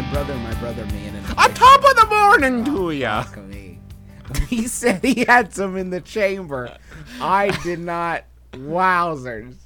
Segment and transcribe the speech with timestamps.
[0.00, 1.14] my brother, my brother, man.
[1.14, 3.24] And On top of the morning oh, to ya.
[4.48, 6.76] He said he had some in the chamber.
[7.20, 8.24] I did not.
[8.52, 9.56] Wowzers.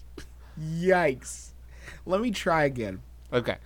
[0.60, 1.50] Yikes.
[2.06, 3.00] Let me try again.
[3.32, 3.56] Okay.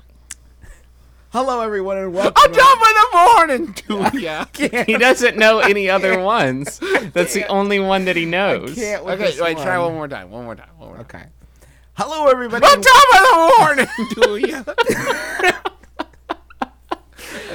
[1.31, 2.43] Hello, everyone, and welcome.
[2.43, 4.45] On top of the morning to ya.
[4.85, 6.81] He doesn't know any other ones.
[7.13, 8.75] That's the only one that he knows.
[8.75, 10.31] Can't with Okay, this wait, try one more time.
[10.31, 10.69] One more time.
[10.77, 11.07] One more time.
[11.07, 11.25] Okay.
[11.95, 12.67] Hello, everybody.
[12.67, 14.43] On and- top of the morning
[15.45, 15.65] to ya.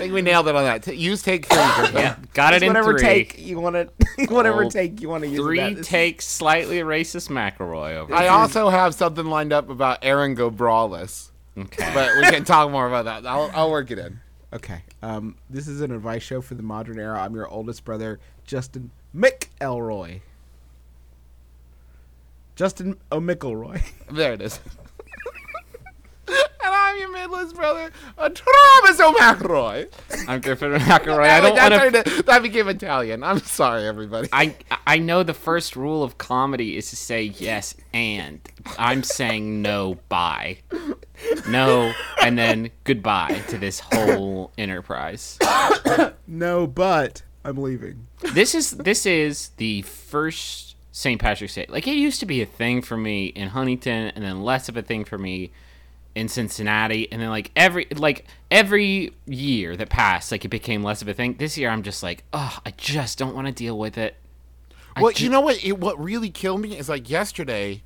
[0.04, 0.84] I think we nailed it on that.
[0.84, 1.58] T- use take three.
[1.94, 3.02] Yeah, got it in whatever three.
[3.02, 3.90] take you want to,
[4.28, 5.40] whatever take you want to use.
[5.40, 5.76] Three that.
[5.78, 8.14] This- takes slightly racist McElroy over.
[8.14, 11.90] I also have something lined up about Aaron go brawless, okay.
[11.94, 13.26] but we can talk more about that.
[13.26, 14.20] I'll, I'll work it in.
[14.52, 14.82] Okay.
[15.02, 17.22] Um, this is an advice show for the modern era.
[17.22, 20.20] I'm your oldest brother, Justin McElroy.
[22.58, 23.82] Justin O'Mickelroy.
[24.12, 24.60] There it is.
[26.64, 29.92] and I'm your midless brother, uh, Travis O'McElroy.
[30.28, 31.30] I'm Griffin McElroy.
[31.30, 32.16] I don't that, want to.
[32.18, 33.24] to- that became Italian.
[33.24, 34.30] I'm sorry, everybody.
[34.32, 34.56] I
[34.88, 38.40] I know the first rule of comedy is to say yes and.
[38.78, 40.60] I'm saying no bye.
[41.48, 45.38] No and then goodbye to this whole enterprise.
[46.28, 48.08] no, but I'm leaving.
[48.34, 51.20] This is this is the first St.
[51.20, 51.66] Patrick's Day.
[51.70, 54.78] Like it used to be a thing for me in Huntington, and then less of
[54.78, 55.52] a thing for me
[56.16, 61.02] in Cincinnati, and then like every like every year that passed, like it became less
[61.02, 61.36] of a thing.
[61.36, 64.16] This year, I'm just like, oh, I just don't want to deal with it.
[64.96, 65.64] I Well, ju- you know what?
[65.64, 67.82] It, what really killed me is like yesterday,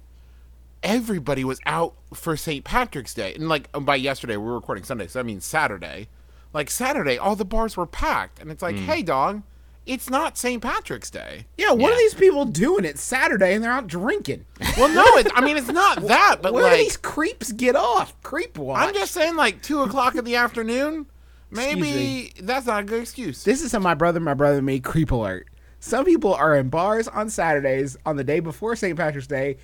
[0.83, 2.63] everybody was out for St.
[2.63, 6.09] Patrick's Day, and like by yesterday we were recording Sunday, so I mean Saturday.
[6.53, 8.85] Like Saturday, all the bars were packed, and it's like, mm.
[8.85, 9.43] hey, dog,
[9.87, 10.61] it's not St.
[10.61, 11.45] Patrick's Day.
[11.57, 11.95] Yeah, what Yeah.
[11.95, 12.85] are these people doing?
[12.85, 14.45] It's Saturday and they're out drinking.
[14.77, 18.19] Well, no, it's, I mean it's not that, but Where do these creeps get off?
[18.21, 18.87] Creep watch.
[18.87, 21.05] I'm just saying, like two o'clock in the afternoon,
[21.49, 23.43] maybe that's not a good excuse.
[23.43, 25.47] This is a my brother, my brother, me creep alert.
[25.79, 28.97] Some people are in bars on Saturdays on the day before St.
[28.97, 29.57] Patrick's Day,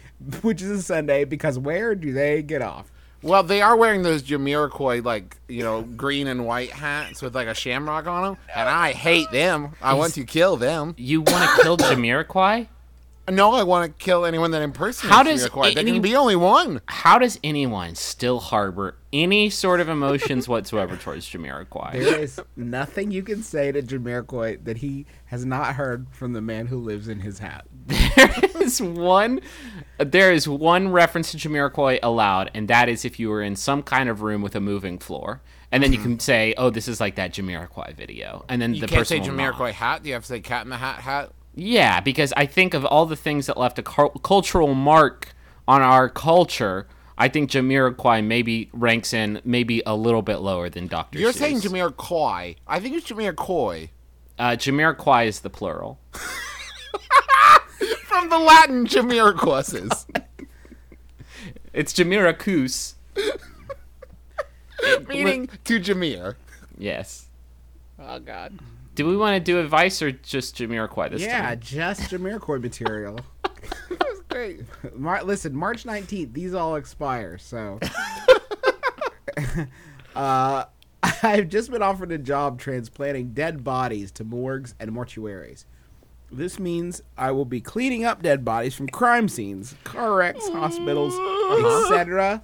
[0.44, 2.92] which is a Sunday, because where do they get off?
[3.24, 7.48] Well, they are wearing those Jamiroquai like you know green and white hats with like
[7.48, 9.72] a shamrock on them, and I hate them.
[9.82, 10.94] I want to kill them.
[10.98, 12.68] you want to kill Jamiroquai?
[13.30, 15.76] No, I want to kill anyone that impersonates How does Jamiroquai.
[15.76, 16.82] There can be only one.
[16.88, 21.94] How does anyone still harbor any sort of emotions whatsoever towards Jamiroquai?
[21.94, 26.42] There is nothing you can say to Jamiroquai that he has not heard from the
[26.42, 27.66] man who lives in his hat.
[27.88, 29.40] There is one
[30.00, 33.84] there is one reference to Jamiroquai allowed, and that is if you were in some
[33.84, 35.42] kind of room with a moving floor.
[35.72, 38.76] And then you can say, "Oh, this is like that Jamiroquai video," and then Mm-hmm.
[38.76, 39.30] You the can't person say.
[39.30, 40.04] Jamiroquai hat.
[40.04, 41.32] Do you have to say Cat in the Hat hat?
[41.56, 45.34] Yeah, because I think of all the things that left a cul- cultural mark
[45.68, 50.86] on our culture, I think Jamiroquai maybe ranks in maybe a little bit lower than
[50.88, 51.18] Doctor.
[51.20, 52.56] You're saying Jamiroquai.
[52.68, 53.90] I think it's Jamiroquai.
[54.38, 56.00] Uh, Jamiroquai is the plural.
[58.14, 60.06] From the Latin Jamiroquaises.
[61.74, 62.94] It's Jamiracus.
[65.08, 66.36] meaning to Jamir.
[66.78, 67.26] Yes.
[67.98, 68.60] Oh, God.
[68.94, 71.60] Do we want to do advice or just Jamiroquai this yeah, time?
[71.60, 73.20] just Jamiroquai material.
[73.90, 74.62] That's great.
[74.96, 77.80] Mar- listen, March 19th, these all expire, so.
[80.16, 80.66] uh,
[81.02, 85.66] I've just been offered a job transplanting dead bodies to morgues and mortuaries.
[86.34, 91.14] This means I will be cleaning up dead bodies from crime scenes, car wrecks, hospitals,
[91.84, 92.42] etc.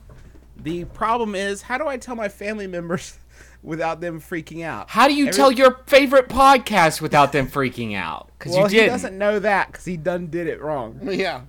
[0.58, 3.18] The problem is, how do I tell my family members
[3.64, 4.90] without them freaking out?
[4.92, 8.30] How do you Every- tell your favorite podcast without them freaking out?
[8.38, 8.88] Because Well, you he did.
[8.90, 11.00] doesn't know that because he done did it wrong.
[11.12, 11.42] Yeah.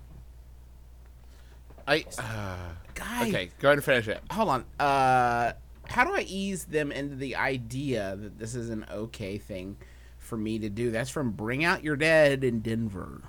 [1.86, 2.04] I.
[2.18, 2.56] Uh,
[2.94, 4.20] Guy, okay, go ahead and finish it.
[4.30, 4.64] hold on.
[4.78, 5.52] Uh,
[5.88, 9.76] how do I ease them into the idea that this is an okay thing
[10.30, 10.90] for me to do?
[10.90, 13.20] That's from Bring Out Your Dead in Denver.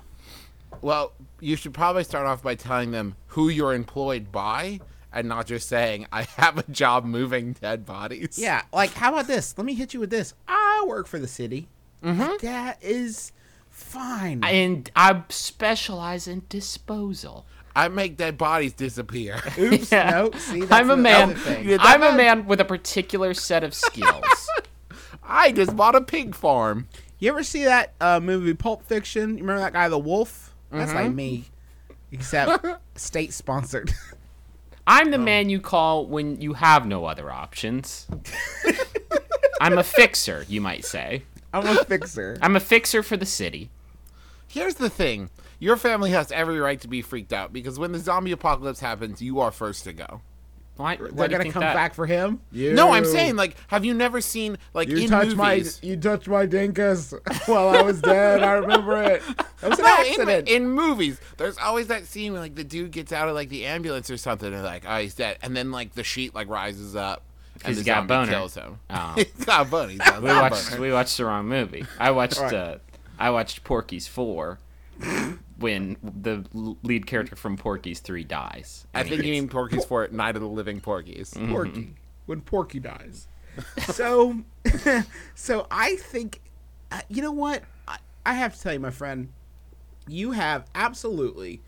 [0.80, 4.80] Well, you should probably start off by telling them who you're employed by
[5.12, 8.38] and not just saying I have a job moving dead bodies.
[8.38, 9.58] Yeah, like how about this?
[9.58, 10.32] Let me hit you with this.
[10.48, 11.68] I work for the city.
[12.02, 12.44] Mm-hmm.
[12.46, 13.32] That is
[13.68, 14.42] fine.
[14.44, 17.44] And I specialize in disposal.
[17.76, 19.40] I make dead bodies disappear.
[19.58, 20.10] Oops, Yeah.
[20.10, 20.30] no.
[20.38, 21.34] See, that's I'm a man.
[21.34, 21.78] thing.
[21.80, 24.24] I'm a man- man with a particular set of skills.
[25.24, 26.88] I just bought a pig farm.
[27.18, 29.36] You ever see that uh, movie Pulp Fiction?
[29.36, 30.54] You remember that guy, the Wolf?
[30.70, 31.00] That's Mm-hmm.
[31.00, 31.44] like me,
[32.10, 32.66] except
[32.96, 33.92] state sponsored.
[34.86, 38.08] I'm the man you call when you have no other options.
[39.60, 41.22] I'm a fixer, you might say.
[41.52, 42.36] I'm a fixer.
[42.42, 43.70] I'm a fixer for the city.
[44.48, 45.30] Here's the thing.
[45.60, 49.22] Your family has every right to be freaked out because when the zombie apocalypse happens,
[49.22, 50.20] you are first to go.
[50.82, 51.74] Why, why They're do gonna come that?
[51.74, 52.40] back for him.
[52.50, 52.74] You.
[52.74, 56.28] No, I'm saying like, have you never seen like You in touched my you touched
[56.28, 57.14] my dinkus
[57.48, 58.42] while I was dead.
[58.42, 59.22] I remember it.
[59.60, 60.48] That was an No, accident.
[60.48, 63.48] in, in movies, there's always that scene where like the dude gets out of like
[63.48, 66.48] the ambulance or something, and like, oh, he's dead, and then like the sheet like
[66.48, 67.22] rises up,
[67.64, 68.32] and He's the got a zombie boner.
[68.32, 68.78] kills him.
[68.90, 69.12] Oh.
[69.16, 69.88] he's got a boner.
[69.90, 70.40] He's got a We boner.
[70.40, 71.84] watched we watched the wrong movie.
[72.00, 72.52] I watched Right.
[72.52, 72.78] uh,
[73.18, 74.58] I watched Porky's four
[75.58, 76.44] when the
[76.82, 78.86] lead character from Porky's three dies.
[78.94, 81.34] I And he think you mean Porky's for Night of the Living Porkies.
[81.50, 81.94] Porky.
[82.26, 83.28] When Porky dies.
[83.92, 84.38] So,
[85.34, 86.40] so I think,
[86.90, 87.64] uh, you know what?
[87.86, 89.28] I, I have to tell you, my friend,
[90.08, 91.60] you have absolutely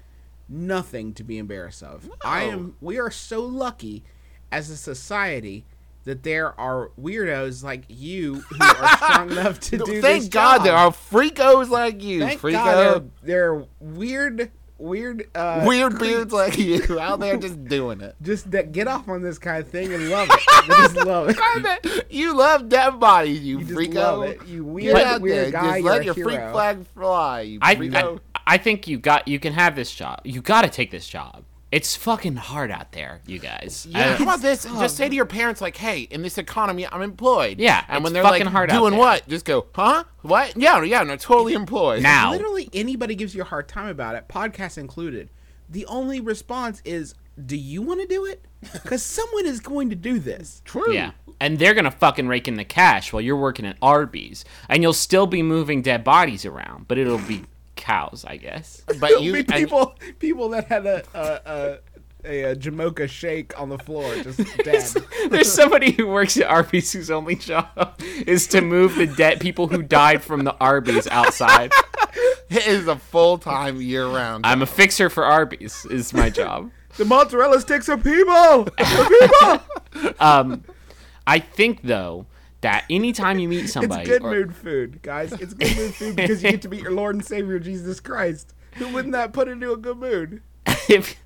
[0.48, 2.10] nothing to be embarrassed of.
[2.24, 2.76] I am.
[2.80, 4.02] We are so lucky
[4.50, 5.66] as a society
[6.04, 10.56] that there are weirdos like you who are strong enough to do Thank this God
[10.58, 10.64] job.
[10.64, 12.20] there are freakos like you.
[12.20, 17.20] Thank Freako, God there, there are weird, weird, uh, weird creeps beards like you out
[17.20, 18.14] there just doing it.
[18.22, 20.66] just that get off on this kind of thing and love it.
[20.66, 22.06] Just love it.
[22.12, 23.94] you love dead bodies, you, You just freako.
[23.94, 24.46] love it.
[24.46, 25.50] You Get weird, out weird there.
[25.52, 25.72] guy.
[25.80, 27.40] just let your a freak flag fly.
[27.42, 27.72] You I.
[27.94, 30.20] I I think you got you can have this job.
[30.24, 31.44] You got to take this job.
[31.74, 33.84] It's fucking hard out there, you guys.
[33.90, 34.64] Yeah, I- how about this?
[34.64, 34.80] Oh.
[34.80, 38.04] Just say to your parents, like, "Hey, in this economy, I'm employed." Yeah, and it's
[38.04, 39.00] when they're fucking like hard out doing there.
[39.00, 40.04] what, just go, "Huh?
[40.22, 40.56] What?
[40.56, 42.30] Yeah, yeah, no, totally employed." now.
[42.30, 45.30] Literally anybody gives you a hard time about it, podcast included.
[45.68, 49.96] The only response is, "Do you want to do it?" Because someone is going to
[49.96, 50.62] do this.
[50.64, 50.92] true.
[50.94, 51.10] Yeah.
[51.40, 54.44] And they're going to fucking rake in the cash while you're working at Arby's.
[54.68, 57.44] And you'll still be moving dead bodies around, but it'll be
[57.76, 58.82] cows, I guess.
[59.00, 61.78] but you be and- people, people that had a a,
[62.24, 64.84] a, a, Jamocha shake on the floor, just dead.
[65.30, 69.68] There's somebody who works at Arby's whose only job is to move the dead people
[69.68, 71.72] who died from the Arby's outside.
[72.48, 74.46] it is a full time year round.
[74.46, 76.70] I'm a fixer for Arby's is my job.
[76.96, 78.68] the mozzarella sticks are people.
[78.78, 80.14] They're people.
[80.20, 80.64] Um,
[81.26, 82.26] I think though
[82.64, 85.32] that anytime you meet somebody, It's good or- mood food, guys.
[85.32, 88.52] It's good mood food because you get to meet your Lord and Savior Jesus Christ.
[88.74, 90.42] Who wouldn't that put into a good mood?
[90.88, 91.16] if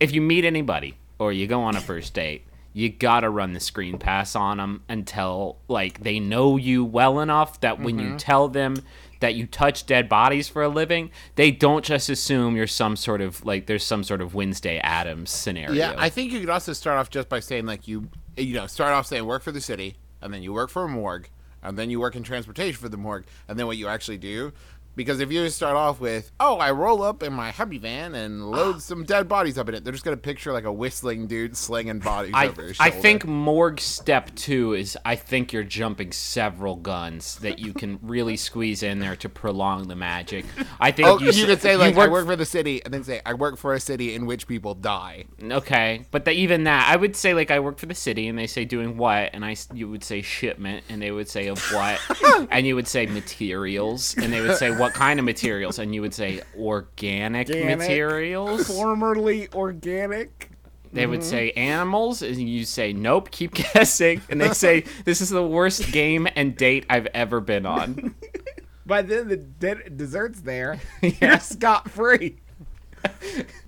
[0.00, 3.60] if you meet anybody or you go on a first date, you gotta run the
[3.60, 8.12] screen pass on them until like they know you well enough that when Mm-hmm.
[8.12, 8.76] you tell them
[9.20, 13.20] that you touch dead bodies for a living, they don't just assume you're some sort
[13.20, 15.72] of like there's some sort of Wednesday Addams scenario.
[15.74, 18.66] yeah, I think you could also start off just by saying like you, you know,
[18.66, 21.28] start off saying work for the city, and then you work for a morgue,
[21.62, 24.52] and then you work in transportation for the morgue, and then what you actually do.
[24.96, 28.14] Because if you just start off with, oh, I roll up in my hubby van
[28.14, 28.78] and load ah.
[28.78, 31.98] some dead bodies up in it, they're just gonna picture like a whistling dude slinging
[31.98, 36.76] bodies I, over his I think morgue step two is I think you're jumping several
[36.76, 40.44] guns that you can really squeeze in there to prolong the magic.
[40.78, 42.92] I think Oh, you, you, could say like I work work for the city, and
[42.92, 45.24] then say I work for a city in which people die.
[45.42, 48.38] Okay, but the, even that, I would say like I work for the city, and
[48.38, 51.60] they say doing what, and I, you would say shipment, and they would say of
[51.72, 52.00] what,
[52.50, 56.00] and you would say materials, and they would say what kind of materials, and you
[56.00, 57.78] would say organic, Organic.
[57.78, 58.66] materials.
[58.66, 60.50] Formerly organic.
[60.92, 61.28] They would mm-hmm.
[61.28, 65.92] say animals, and you say nope, keep guessing, and they say this is the worst
[65.92, 68.14] game and date I've ever been on.
[68.86, 70.80] By then, the de- dessert's there.
[71.02, 72.38] You're scot free.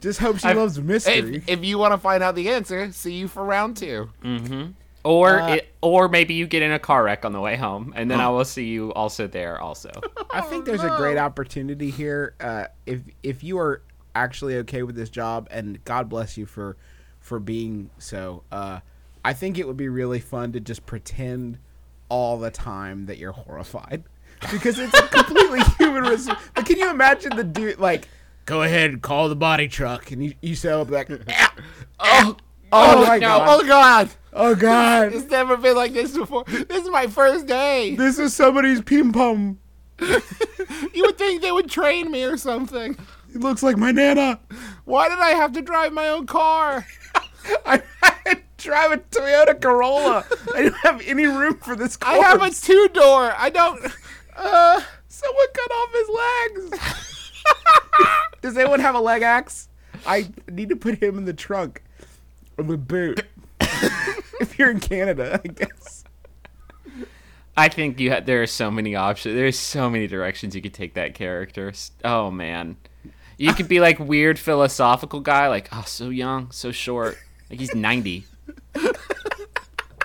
[0.00, 1.36] Just hope she I've- loves mystery.
[1.36, 4.10] If, if you want to find out the answer, see you for round two.
[4.24, 4.72] Mm-hmm.
[5.04, 7.92] Or Uh, it, or maybe you get in a car wreck on the way home,
[7.96, 9.90] and then I will see you also there also.
[10.32, 12.34] I think there's a great opportunity here.
[12.40, 13.82] Uh, if if you are
[14.14, 16.76] actually okay with this job, and God bless you for
[17.20, 18.80] for being so, uh,
[19.24, 21.58] I think it would be really fun to just pretend
[22.08, 24.04] all the time that you're horrified
[24.52, 26.38] because it's a completely human response.
[26.54, 28.06] But can you imagine the dude like?
[28.44, 31.54] Go ahead, call the body truck, and you you set up like, "Ah,
[32.00, 32.36] Oh,
[32.72, 33.26] oh, my no.
[33.28, 34.10] god, oh God!
[34.32, 36.44] Oh god, It's never been like this before.
[36.44, 37.94] This is my first day.
[37.96, 39.58] this is somebody's ping pong.
[40.94, 42.96] You would think they would train me or something.
[43.34, 44.40] It looks like my nana.
[44.84, 46.86] Why did I have to drive my own car?
[47.66, 50.24] I, I drive a Toyota Corolla.
[50.54, 52.14] I don't have any room for this car.
[52.14, 53.34] I have a two door.
[53.36, 53.84] I don't.
[54.36, 56.92] Uh, someone cut off his legs.
[58.42, 59.68] Does anyone have a leg axe?
[60.06, 61.82] I need to put him in the trunk
[62.56, 63.24] the boot.
[64.40, 66.04] if you're in Canada, I guess.
[67.56, 68.26] I think you had.
[68.26, 69.34] There are so many options.
[69.34, 71.72] There's so many directions you could take that character.
[72.04, 72.76] Oh man,
[73.36, 77.18] you could be like weird philosophical guy, like oh so young, so short.
[77.50, 78.24] Like he's ninety.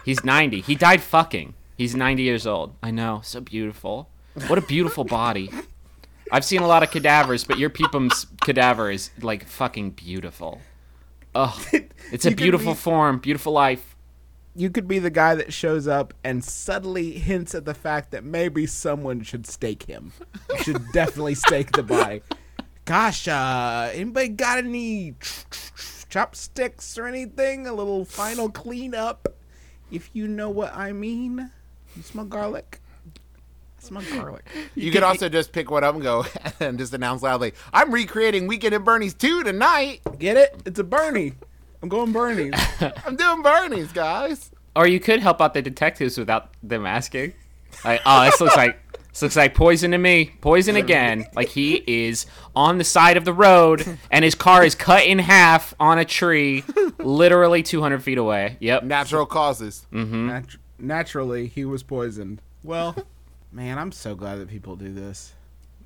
[0.03, 0.61] he's ninety.
[0.61, 1.53] He died fucking.
[1.77, 2.75] He's ninety years old.
[2.83, 3.21] I know.
[3.23, 4.09] So beautiful.
[4.47, 5.49] What a beautiful body.
[6.31, 10.61] I've seen a lot of cadavers, but your Peepum's cadaver is like fucking beautiful.
[11.39, 11.63] Oh,
[12.11, 13.95] it's a beautiful be- form, beautiful life.
[14.55, 18.23] You could be the guy that shows up and subtly hints at the fact that
[18.23, 20.13] maybe someone should stake him.
[20.49, 22.23] You should definitely stake the body.
[22.85, 25.13] Gosh, uh, anybody got any
[26.09, 27.67] chopsticks or anything?
[27.67, 29.35] A little final cleanup,
[29.91, 31.51] if you know what I mean.
[31.95, 32.81] You smell garlic?
[33.79, 34.45] I smell garlic.
[34.75, 36.25] You could also just pick one up and go
[36.59, 40.01] and just announce loudly, "I'm recreating Weekend at Bernie's 2 tonight.
[40.19, 40.61] Get it?
[40.65, 41.33] It's a Bernie.
[41.81, 42.53] I'm going Bernie's.
[43.05, 47.33] I'm doing Bernie's, guys." Or you could help out the detectives without them asking.
[47.83, 48.79] Like, oh, this looks like
[49.17, 50.31] this looks like poison to me.
[50.41, 51.25] Poison again.
[51.33, 55.17] Like he is on the side of the road and his car is cut in
[55.17, 56.63] half on a tree,
[56.99, 58.57] literally 200 feet away.
[58.59, 58.83] Yep.
[58.83, 59.87] Natural causes.
[59.91, 60.27] Mm-hmm.
[60.27, 62.43] Nat- naturally, he was poisoned.
[62.63, 62.95] Well,
[63.51, 65.33] man, I'm so glad that people do this.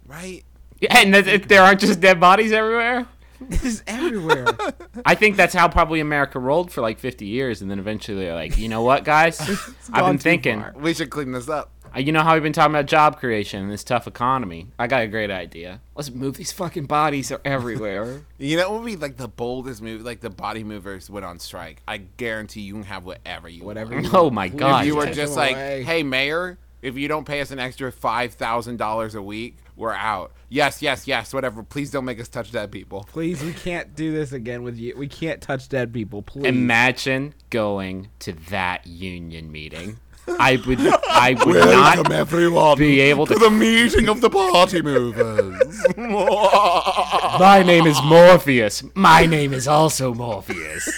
[0.06, 0.44] Right?
[0.80, 3.08] Yeah, and that, there aren't just dead bodies everywhere.
[3.40, 4.46] This is everywhere.
[5.06, 8.36] I think that's how probably America rolled for like 50 years, and then eventually they're
[8.36, 9.40] like, you know what, guys?
[9.94, 10.60] I've been thinking.
[10.62, 10.74] far.
[10.78, 11.72] We should clean this up.
[11.96, 14.68] Uh, You know how we've been talking about job creation in this tough economy?
[14.80, 15.82] I got a great idea.
[15.96, 18.22] Let's move these fucking bodies they're everywhere.
[18.38, 21.38] You know, what would be like the boldest move, like the body movers went on
[21.40, 21.82] strike.
[21.88, 24.06] I guarantee you can have whatever you Whatever want.
[24.06, 24.82] you oh my god.
[24.82, 27.92] If you were just them like, hey, mayor, if you don't pay us an extra
[27.92, 30.32] $5,000 a week, we're out.
[30.50, 31.64] Yes, yes, yes, whatever.
[31.64, 33.06] Please don't make us touch dead people.
[33.12, 34.96] Please, we can't do this again with you.
[34.98, 36.22] We can't touch dead people.
[36.22, 36.46] Please.
[36.46, 40.00] Imagine going to that union meeting.
[40.28, 45.84] I would I would not everyone, be able to the meeting of the party movers.
[45.98, 48.84] My name is Morpheus.
[48.94, 50.90] My name is also Morpheus.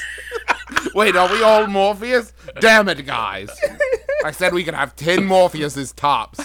[0.94, 2.34] Wait, are we all Morpheus?
[2.60, 3.50] Damn it, guys.
[4.24, 6.40] I said we could have 10 Morpheuses tops.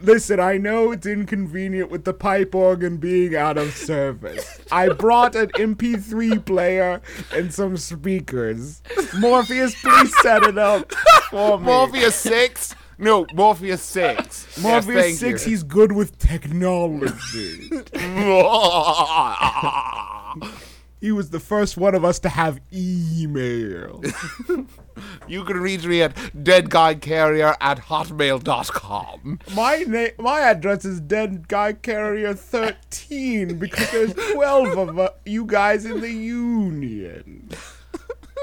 [0.00, 4.60] Listen, I know it's inconvenient with the pipe organ being out of service.
[4.72, 7.00] I brought an MP3 player
[7.32, 8.82] and some speakers.
[9.16, 10.92] Morpheus, please set it up
[11.30, 11.66] for me.
[11.66, 12.74] Morpheus 6?
[12.98, 14.60] No, Morpheus 6.
[14.60, 15.50] Morpheus yes, 6, you.
[15.50, 17.70] he's good with technology.
[21.02, 24.00] he was the first one of us to have email.
[25.26, 29.40] you can reach me at deadguycarrier at hotmail.com.
[29.52, 35.44] My name, my address is Dead Guy Carrier 13 because there's 12 of uh, you
[35.44, 37.50] guys in the union.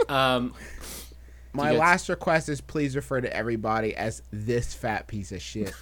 [0.08, 0.56] Um,
[1.54, 5.74] My last request is please refer to everybody as this fat piece of shit.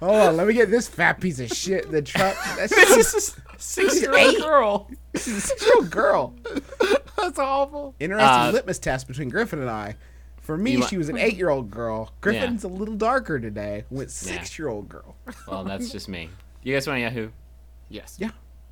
[0.00, 2.36] Hold on, let me get this fat piece of shit in the truck.
[2.56, 4.90] That's just six-year-old girl.
[5.12, 6.34] This a six-year-old girl.
[7.16, 7.94] That's awful.
[7.98, 9.96] Interesting Uh, litmus test between Griffin and I.
[10.40, 12.12] For me, You she was an eight-year-old girl.
[12.20, 13.84] Griffin's a little darker today.
[13.90, 15.16] Went six-year-old girl.
[15.48, 16.30] Well, that's just me.
[16.62, 17.30] You guys want Yahoo?
[17.88, 18.16] Yes.
[18.18, 18.30] Yeah.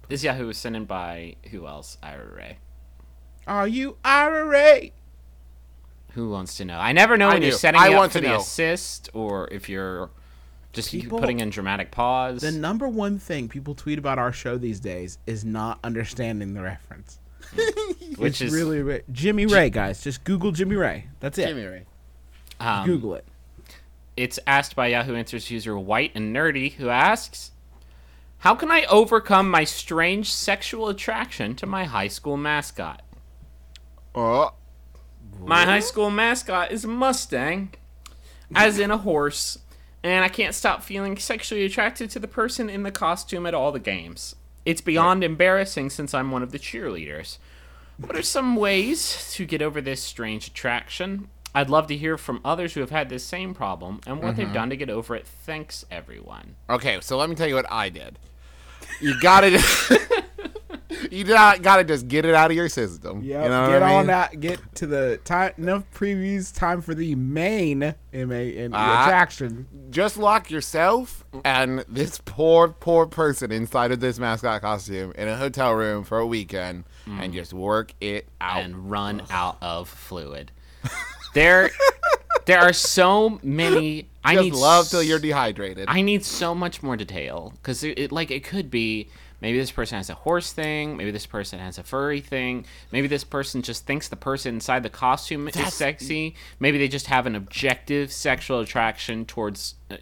[0.09, 1.99] This Yahoo was sent in by who else?
[2.03, 2.59] Ira Ray.
[3.49, 4.45] Are you IRA?
[4.47, 4.93] Ray?
[6.13, 6.79] Who wants to know?
[6.79, 7.57] I never know I when you're do.
[7.57, 8.39] setting I up want for to the know.
[8.41, 10.11] assist or if you're
[10.77, 12.41] just People- putting in dramatic pause.
[12.43, 16.63] The number one thing people tweet about our show these days is not understanding the
[16.63, 17.19] reference.
[18.17, 19.03] which is really Ray.
[19.13, 20.03] Jimmy Ray, guys.
[20.03, 21.07] Just Google Jimmy Ray.
[21.21, 21.47] That's it.
[21.49, 21.85] Jimmy Ray.
[22.61, 23.25] um, Google it.
[24.17, 27.53] It's asked by Yahoo Answers user White and Nerdy, who asks,
[28.39, 33.03] "How can I overcome my strange sexual attraction to my high school mascot?
[34.15, 34.53] Oh.
[35.39, 37.75] My high school mascot is a Mustang,
[38.55, 39.59] as in a horse,
[40.03, 43.73] and I can't stop feeling sexually attracted to the person in the costume at all
[43.73, 44.37] the games.
[44.65, 47.39] It's beyond embarrassing since I'm one of the cheerleaders.
[47.99, 51.29] What are some ways to get over this strange attraction?
[51.55, 54.45] I'd love to hear from others who have had this same problem and what they've
[54.45, 54.55] mm-hmm.
[54.55, 55.27] done to get over it.
[55.27, 56.57] Thanks, everyone.
[56.69, 58.19] Okay, so let me tell you what I did.
[59.01, 59.59] You gotta.
[61.11, 63.23] You not gotta just get it out of your system.
[63.23, 64.41] Yeah, You know get what I on that.
[64.41, 65.53] Get to the time.
[65.59, 66.55] Enough previews.
[66.55, 69.67] Time for the main M A N E attraction.
[69.91, 75.37] Just lock yourself and this poor, poor person inside of this mascot costume in a
[75.37, 77.35] hotel room for a weekend and mm.
[77.35, 78.63] just work it out.
[78.63, 80.51] and run out of fluid.
[81.35, 81.71] There,
[82.47, 84.09] there are so many.
[84.25, 85.85] I just need love till you're dehydrated.
[85.89, 89.11] I need so much more detail because it, it like it could be
[89.47, 93.07] maybe this person has a horse thing, maybe this person has a furry thing, maybe
[93.07, 97.27] this person just thinks the person inside the costume is sexy, maybe they just have
[97.27, 99.99] an objective sexual attraction towards uh,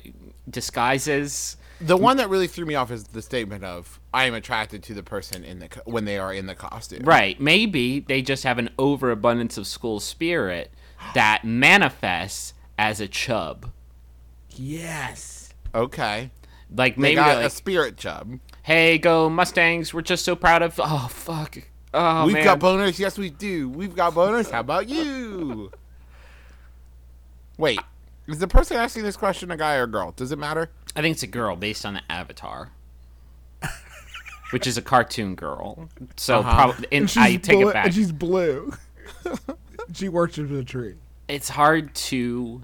[0.48, 1.58] disguises.
[1.78, 4.94] the one that really threw me off is the statement of "I am attracted to
[4.94, 7.38] the person in the co- when they are in the costume." Right.
[7.38, 10.72] Maybe they just have an overabundance of school spirit
[11.14, 13.70] that manifests as a chub.
[14.56, 15.52] Yes.
[15.74, 16.30] Okay.
[16.74, 18.38] Like They maybe got they're a spirit chub.
[18.64, 19.94] "Hey, go Mustangs!
[19.94, 21.56] We're just so proud of." Oh fuck!
[21.94, 22.44] Oh We've man.
[22.44, 22.98] got boners.
[22.98, 23.68] Yes, we do.
[23.68, 24.50] We've got boners.
[24.50, 25.70] How about you?
[27.56, 27.78] Wait,
[28.26, 30.12] is the person asking this question a guy or a girl?
[30.16, 30.70] Does it matter?
[30.96, 32.72] I think it's a girl based on the avatar,
[34.50, 35.88] which is a cartoon girl.
[36.16, 36.54] So Uh-huh.
[36.54, 37.86] probably, and, she's I take blue, it back.
[37.86, 38.72] And she's blue.
[39.92, 40.96] she worships a tree.
[41.28, 42.62] It's hard to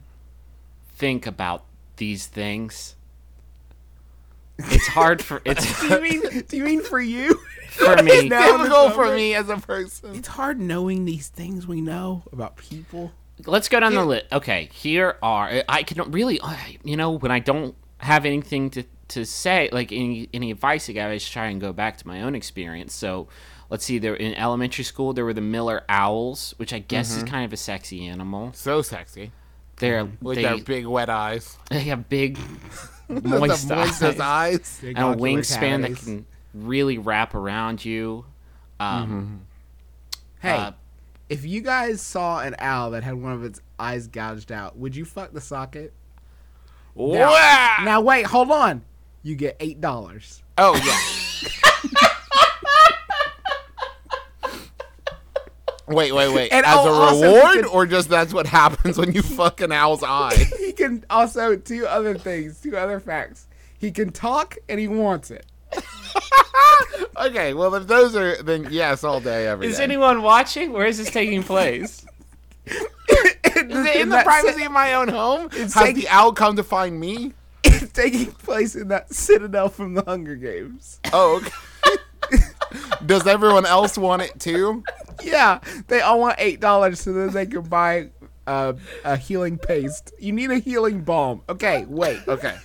[0.97, 1.65] think about
[1.97, 2.97] these things.
[4.71, 6.45] It's hard for it's Do you mean?
[6.49, 7.41] Do you mean for you?
[7.71, 8.29] for me.
[8.29, 8.59] No.
[8.59, 10.15] Difficult for me as a person.
[10.15, 13.13] It's hard knowing these things we know about people.
[13.47, 14.27] Let's go down the list.
[14.33, 16.41] Okay, here are I can really,
[16.85, 20.93] you know, when I don't have anything to to say, like any any advice to
[20.93, 22.95] give, I just try and go back to my own experience.
[22.95, 23.29] So,
[23.71, 23.99] let's see.
[23.99, 27.27] There in elementary school, there were the Miller Owls, which I guess is mm-hmm.
[27.27, 28.53] kind of a sexy animal.
[28.55, 29.33] So sexy
[29.77, 32.43] They're with they, their big wet eyes, they have big the
[33.25, 34.81] moist moist eyes eyes.
[34.83, 38.25] And a ocular wingspan that can really wrap around you.
[38.79, 39.47] Um,
[40.41, 40.73] Hey, uh,
[41.29, 44.97] if you guys saw an owl that had one of its eyes gouged out, would
[44.97, 45.93] you fuck the socket?
[46.97, 47.85] Now, Wah!
[47.85, 48.83] now wait, hold on.
[49.23, 50.43] You get eight dollars.
[50.57, 51.51] Oh yeah.
[55.91, 56.53] Wait, wait, wait.
[56.53, 59.73] And As oh, a reward, can- or just that's what happens when you fuck an
[59.73, 60.35] owl's eye?
[60.59, 63.47] He can also two other things, two other facts.
[63.79, 65.47] He can talk and he wants it.
[67.17, 69.73] okay, well if those are then yes, all day, every day.
[69.73, 70.73] is anyone watching?
[70.73, 72.05] Where is this taking place?
[72.67, 72.77] Is
[73.87, 75.47] it in the privacy of my own home?
[75.53, 77.33] It's Has like- the owl come to find me?
[77.65, 80.99] It's taking place in that citadel from the Hunger Games.
[81.13, 81.51] Oh, okay.
[83.07, 84.83] Does everyone else want it too?
[85.23, 88.11] Yeah, they all want eight dollars so that they can buy
[88.47, 90.13] uh, a healing paste.
[90.19, 91.43] You need a healing balm.
[91.49, 92.21] Okay, wait.
[92.29, 92.57] Okay.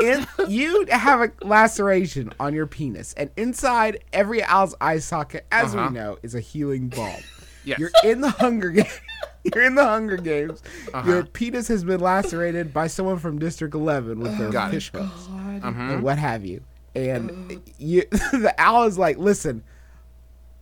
[0.00, 5.74] In, you have a laceration on your penis, and inside every owl's eye socket, as
[5.74, 5.88] Uh-huh.
[5.88, 7.20] we know, is a healing balm.
[7.64, 7.78] Yes.
[7.80, 9.00] You're in the Hunger Games.
[9.54, 10.62] You're in the Hunger Games.
[10.94, 11.08] Uh-huh.
[11.10, 15.26] Your penis has been lacerated by someone from District 11 with their Got fish hooks
[15.28, 15.90] Mm-hmm.
[15.90, 16.62] and what have you.
[17.06, 19.62] And you, the owl is like, listen,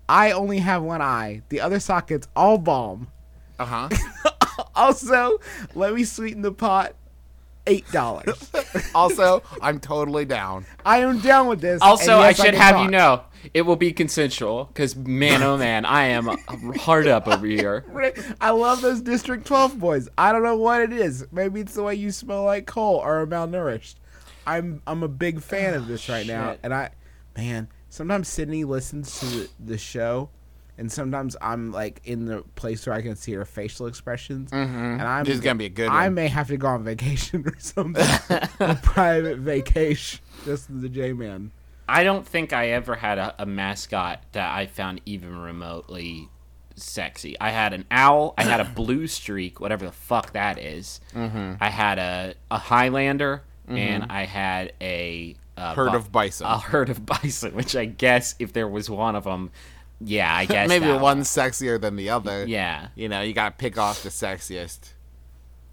[0.09, 1.43] I only have one eye.
[1.49, 3.09] The other socket's all balm.
[3.59, 3.89] Uh huh.
[4.75, 5.39] Also,
[5.75, 6.95] let me sweeten the pot.
[7.67, 8.51] Eight dollars.
[8.95, 10.65] Also, I'm totally down.
[10.85, 11.83] I am down with this.
[11.83, 12.85] Also, and I should can have talk.
[12.85, 13.23] you know,
[13.53, 14.65] it will be consensual.
[14.65, 16.27] Because man, oh man, I am
[16.79, 17.85] hard up over here.
[18.41, 20.09] I love those District 12 boys.
[20.17, 21.27] I don't know what it is.
[21.33, 23.97] Maybe it's the way you smell like coal or are malnourished.
[24.47, 26.91] I'm I'm a big fan of this right now, and I,
[27.37, 30.31] man, sometimes Sydnee listens to the, the show,
[30.79, 35.03] and sometimes I'm like in the place where I can see her facial expressions, and
[35.03, 36.15] I'm This is gonna be a good I one.
[36.15, 38.05] may have to go on vacation or something,
[38.61, 41.51] a private vacation, just as the J man.
[41.89, 46.29] I don't think I ever had a, a mascot that I found even remotely
[46.75, 47.39] sexy.
[47.41, 48.35] I had an owl.
[48.37, 51.01] I had a blue streak, whatever the fuck that is.
[51.15, 51.55] Mm-hmm.
[51.61, 56.47] I had a, a Highlander, and I had a, uh Herd bu- of bison.
[56.47, 59.51] A herd of bison, which I guess if there was one of them,
[60.01, 62.47] yeah, I guess Maybe one's sexier than the other.
[62.47, 62.89] Yeah.
[62.95, 64.93] You know, you gotta pick off the sexiest.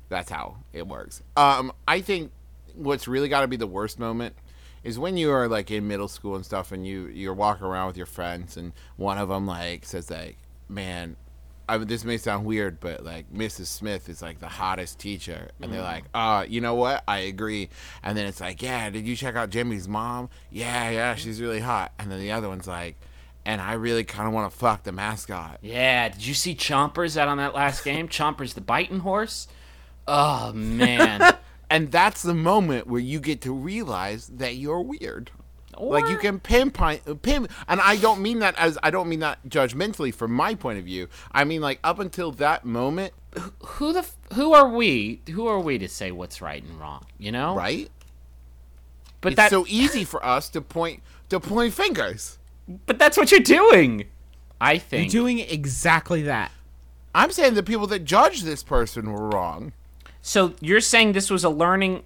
[0.10, 1.21] That's how it works.
[1.36, 2.32] Um, I think
[2.75, 4.36] what's really got to be the worst moment
[4.84, 7.88] is when you are like in middle school and stuff, and you you're walking around
[7.88, 10.38] with your friends, and one of them like says like,
[10.69, 11.15] "Man,
[11.67, 13.67] I mean, this may sound weird, but like Mrs.
[13.67, 17.04] Smith is like the hottest teacher," and they're like, "Uh, you know what?
[17.08, 17.69] I agree."
[18.04, 20.30] And then it's like, "Yeah, did you check out Jimmy's mom?
[20.52, 22.97] Yeah, yeah, she's really hot." And then the other one's like.
[23.45, 25.58] And I really kind of want to fuck the mascot.
[25.62, 28.08] Yeah, did you see Chompers out on that last game?
[28.08, 29.49] Chompers the biting horse?
[30.08, 31.36] Oh man.
[31.69, 35.32] And that's the moment where you get to realize that you're weird.
[35.79, 39.19] Like you Or- can pinpoint pin and I don't mean that as I don't mean
[39.21, 41.07] that judgmentally from my point of view.
[41.31, 43.13] I mean like up until that moment,
[43.63, 45.21] Who the who are we?
[45.31, 47.05] Who are we to say what's right and wrong?
[47.17, 47.89] You know, right?
[49.21, 52.38] But it's that so easy for us to point to point fingers.
[52.86, 54.05] but that's what you're doing.
[54.62, 55.12] I think You're think.
[55.12, 56.51] doing exactly that.
[57.15, 59.73] I'm saying the people that judged this person were wrong.
[60.21, 62.03] So you're saying this was a learning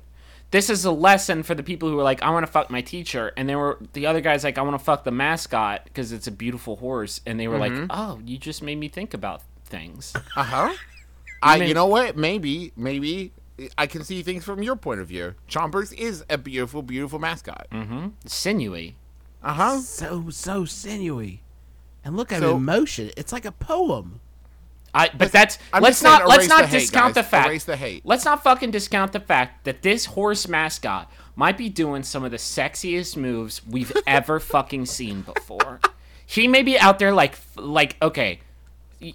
[0.51, 2.81] this is a lesson for the people who are like I want to fuck my
[2.81, 6.11] teacher and they were the other guys like I want to fuck the mascot because
[6.11, 7.79] it's a beautiful horse and they were Mm-hmm.
[7.81, 10.73] like, "Oh, you just made me think about things." Uh huh.
[11.41, 12.15] I, mean- you know what?
[12.17, 13.31] Maybe, maybe
[13.77, 15.35] I can see things from your point of view.
[15.49, 17.67] Chompers is a beautiful, beautiful mascot.
[17.71, 18.07] Mm-hmm.
[18.25, 18.95] Sinewy.
[19.43, 19.79] Uh huh.
[19.81, 21.41] So so sinewy,
[22.03, 23.11] and look at So- him in motion.
[23.17, 24.21] It's like a poem.
[24.97, 27.23] I, but that's I'm let's not let's not the hate, discount guys.
[27.25, 27.47] the fact.
[27.47, 28.05] Erase the hate.
[28.05, 32.31] Let's not fucking discount the fact that this horse mascot might be doing some of
[32.31, 35.79] the sexiest moves we've ever fucking seen before.
[36.25, 38.39] He may be out there like like okay.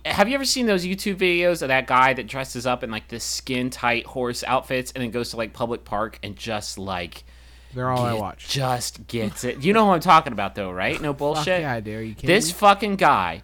[0.07, 3.09] Have you ever seen those YouTube videos of that guy that dresses up in like
[3.09, 7.25] this skin tight horse outfits and then goes to like public park and just like
[7.75, 8.49] They're all I watch.
[8.49, 9.59] just gets it.
[9.65, 11.01] You know who I'm talking about though, right?
[11.03, 11.63] No bullshit.
[11.63, 11.97] Yeah, I do.
[11.99, 12.53] Are you kidding This me?
[12.53, 13.43] fucking guy.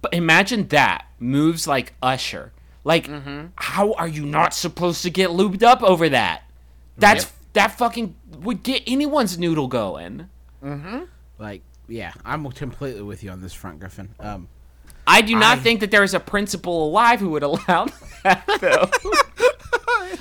[0.00, 2.52] But imagine that moves like Usher.
[2.84, 3.46] Like, Mm-hmm.
[3.56, 6.42] how are you not supposed to get lubed up over that?
[6.96, 10.28] That's that fucking would get anyone's noodle going.
[11.38, 14.08] like yeah, I'm completely with you on this front, Griffin.
[14.18, 14.48] Um,
[15.06, 17.86] I do not think that there is a principal alive who would allow
[18.22, 18.88] that though.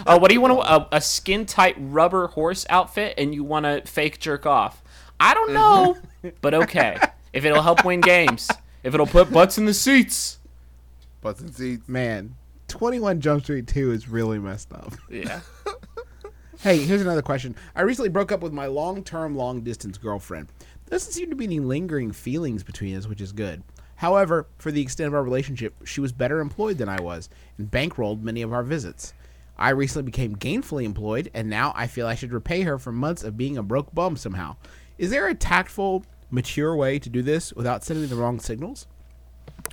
[0.06, 0.54] Oh, what do you want?
[0.54, 4.82] To, a, a skin tight rubber horse outfit, and you want to fake jerk off?
[5.20, 5.98] I don't know,
[6.42, 6.98] but okay.
[7.34, 8.50] If it'll help win games,
[8.84, 10.40] if it'll put butts in the seats,
[11.22, 11.88] Butts in seats.
[11.88, 12.36] man,
[12.68, 14.94] 21 Jump Street 2 is really messed up.
[15.10, 15.42] yeah.
[16.62, 17.56] Hey, here's another question.
[17.76, 20.50] I recently broke up with my long-term, long-distance girlfriend.
[20.92, 23.64] Doesn't seem to be any lingering feelings between us, which is good.
[23.96, 27.72] However, for the extent of our relationship, she was better employed than I was and
[27.72, 29.16] bankrolled many of our visits.
[29.58, 33.24] I recently became gainfully employed, and now I feel I should repay her for months
[33.24, 34.56] of being a broke bum somehow.
[35.00, 38.88] Is there a tactful, mature way to do this without sending the wrong signals?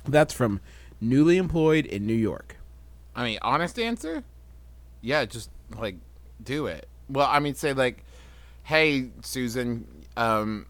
[0.05, 0.61] That's from
[1.01, 2.57] newly employed in New York.
[3.15, 4.23] I mean, honest answer?
[5.01, 5.95] Yeah, just like
[6.43, 6.87] do it.
[7.09, 8.03] Well, I mean, say like,
[8.63, 10.67] hey, Susan, um,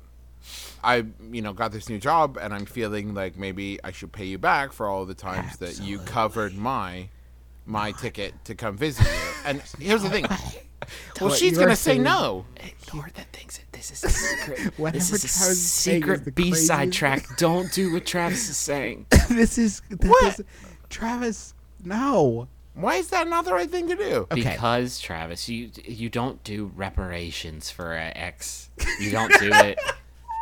[0.84, 4.26] I you know got this new job, and I'm feeling like maybe I should pay
[4.26, 7.10] you back for all the times that you covered my
[7.66, 9.32] my ticket to come visit you.
[9.46, 10.26] And here's the thing.
[11.20, 12.46] Well, she's gonna say no.
[12.56, 13.60] Ignore that things.
[13.80, 14.74] This is a secret.
[14.94, 17.26] This is a Travis is is secret B-side track.
[17.38, 19.06] Don't do what Travis is saying.
[19.30, 20.42] this is What?
[20.90, 21.54] Travis.
[21.86, 22.50] No.
[22.74, 24.28] Why is that not the right thing to do?
[24.32, 24.36] Okay.
[24.36, 28.70] Because Travis, you you don't do reparations for an ex.
[29.00, 29.80] You don't do it.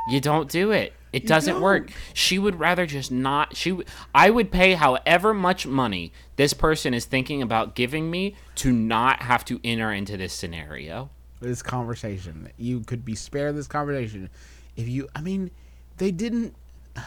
[0.10, 0.93] You don't do it.
[1.13, 1.91] It doesn't work.
[2.13, 3.56] She would rather just not.
[3.56, 3.71] She.
[3.71, 8.71] w- I would pay however much money this person is thinking about giving me to
[8.71, 11.10] not have to enter into this scenario.
[11.39, 12.50] This conversation.
[12.58, 14.30] You could be spared this conversation
[14.76, 15.08] if you.
[15.15, 15.52] I mean,
[15.97, 16.56] they didn't.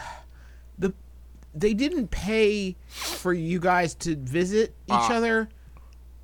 [0.79, 0.93] The
[1.53, 5.13] they didn't pay for you guys to visit each Ah.
[5.13, 5.49] other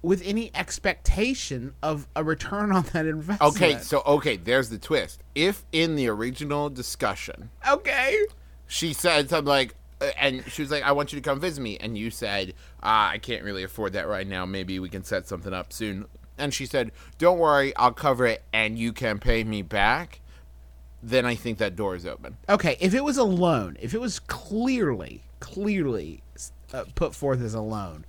[0.01, 3.41] with any expectation of a return on that investment.
[3.41, 5.21] Okay, so okay, there's the twist.
[5.35, 8.17] If in the original discussion okay.
[8.67, 11.61] she said something like, uh, and she was like, "I want you to come visit
[11.61, 14.45] me," and you said, ah, "I can't really afford that right now.
[14.45, 16.05] Maybe we can set something up soon."
[16.37, 20.21] And she said, "Don't worry, I'll cover it, and you can pay me back."
[21.01, 22.37] Then I think that door is open.
[22.49, 26.21] Okay, if it was a loan, if it was clearly, clearly
[26.73, 28.05] uh, put forth as a loan,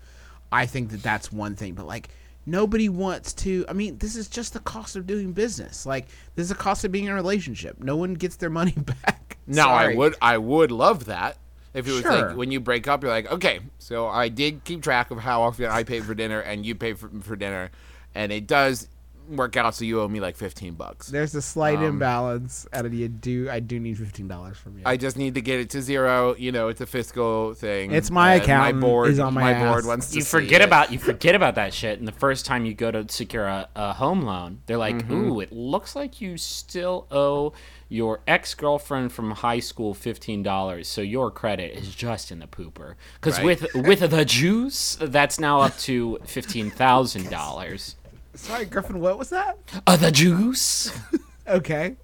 [0.51, 1.75] I think that that's one thing.
[1.75, 2.09] But like,
[2.47, 3.65] nobody wants to.
[3.69, 5.85] I mean, this is just the cost of doing business.
[5.87, 7.79] Like, this is the cost of being in a relationship.
[7.79, 9.37] No one gets their money back.
[9.47, 11.39] Now I would, I would love that
[11.75, 12.29] if it was Sure.
[12.29, 15.43] like when you break up, you're like, okay, so I did keep track of how
[15.43, 17.71] often I paid for dinner, and you paid for, for dinner,
[18.19, 18.89] and it does
[19.31, 19.75] work out.
[19.75, 21.09] So you owe me like fifteen bucks.
[21.09, 23.49] There's a slight imbalance, and you do.
[23.51, 24.83] I do need fifteen dollars from you.
[24.87, 26.35] I just need to get it to zero.
[26.37, 27.93] You know, it's a fiscal thing.
[27.93, 30.61] It's my and accountant My board is on my board wants to You see forget
[30.63, 30.65] it.
[30.65, 33.69] about you forget about that shit, and the first time you go to secure a,
[33.77, 35.13] a home loan, they're like, Mm-hmm.
[35.31, 37.53] "Ooh, it looks like you still owe
[37.91, 42.47] your ex girlfriend from high school fifteen dollars, so your credit is just in the
[42.47, 43.45] pooper." Because Right.
[43.61, 47.97] with with the juice, that's now up to fifteen thousand dollars.
[48.39, 49.01] Sorry, Griffin.
[49.01, 49.59] What was that?
[49.87, 50.93] Uh, the juice.
[51.49, 51.97] Okay.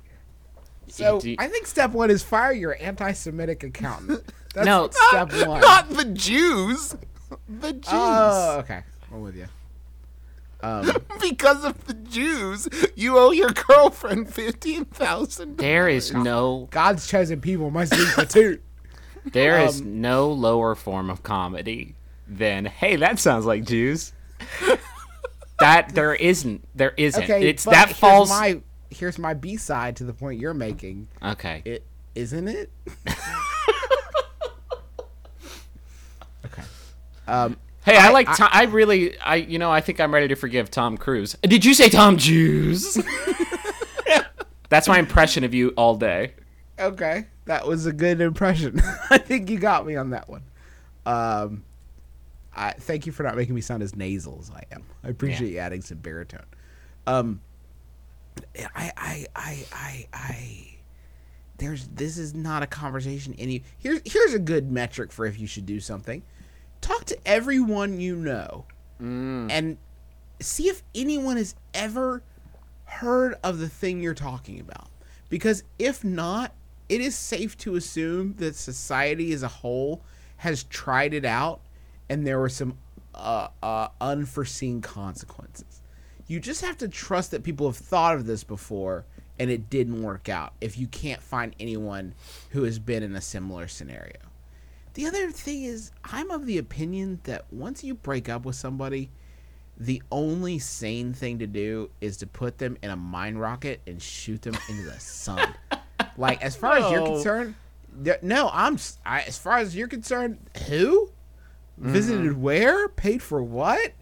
[0.89, 4.25] So do- I think step one is fire your anti-Semitic accountant.
[4.55, 4.89] That's No.
[4.91, 5.61] step one.
[5.61, 6.97] Not the Jews.
[7.47, 7.85] The Jews.
[7.93, 8.81] Oh, okay.
[9.13, 9.45] I'm with you.
[10.63, 12.67] Um, because of the Jews,
[12.97, 15.59] you owe your girlfriend fifteen thousand.
[15.59, 18.61] There is no God's chosen people must be platoon.
[19.31, 24.15] there is Um, no lower form of comedy than hey, that sounds like Jews.
[25.59, 26.67] That there isn't.
[26.75, 27.23] There isn't.
[27.25, 28.31] Okay, it's but that here's falls.
[28.31, 31.09] My here's my B side to the point you're making.
[31.23, 31.63] okay.
[31.65, 32.71] It isn't it.
[36.45, 36.63] okay.
[37.27, 38.29] Um, Hey, I, I- like.
[38.31, 39.19] I- Tom, I really.
[39.19, 39.71] I you know.
[39.71, 41.37] I think I'm ready to forgive Tom Cruise.
[41.43, 42.97] Did you say Tom Jews?
[44.71, 46.33] That's my impression of you all day.
[46.79, 48.81] okay, that was a good impression.
[49.11, 50.45] I think you got me on that one.
[51.05, 51.65] Um,
[52.57, 54.85] I thank you for not making me sound as nasal as I am.
[55.03, 56.47] I appreciate you adding some baritone.
[57.07, 57.41] Um,
[58.75, 60.71] I, I, I, I, I.
[61.59, 63.35] There's this is not a conversation.
[63.39, 66.23] Any here's here's a good metric for if you should do something.
[66.81, 68.65] Talk to everyone you know,
[69.51, 69.79] and
[70.41, 72.23] see if anyone has ever
[72.85, 74.89] heard of the thing you're talking about.
[75.29, 76.53] Because if not,
[76.89, 80.03] it is safe to assume that society as a whole
[80.39, 81.61] has tried it out
[82.09, 82.79] and there were some
[83.15, 85.83] uh, uh, unforeseen consequences.
[86.27, 89.05] You just have to trust that people have thought of this before
[89.39, 92.15] and it didn't work out if you can't find anyone
[92.51, 94.17] who has been in a similar scenario.
[94.95, 99.11] The other thing is, I'm of the opinion that once you break up with somebody,
[99.77, 104.01] the only sane thing to do is to put them in a mine rocket and
[104.01, 105.53] shoot them into the sun.
[106.17, 107.57] like, as far as you're concerned,
[108.23, 108.79] no, I'm.
[109.05, 110.39] I, as far as you're concerned,
[110.69, 111.11] who
[111.77, 112.43] visited mm-hmm.
[112.43, 113.93] where, paid for what?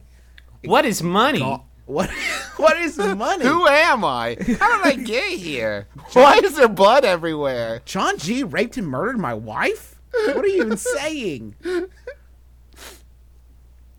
[0.64, 1.42] What is money?
[1.86, 2.10] What?
[2.56, 3.44] what is money?
[3.44, 4.36] Who am I?
[4.58, 5.88] How did I get here?
[6.12, 7.82] Why is there blood everywhere?
[7.84, 8.42] John G.
[8.42, 10.00] raped and murdered my wife?
[10.12, 11.54] What are you even saying?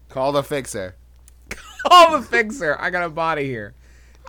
[0.09, 0.95] Call the fixer.
[1.87, 2.77] Call the fixer.
[2.79, 3.73] I got a body here.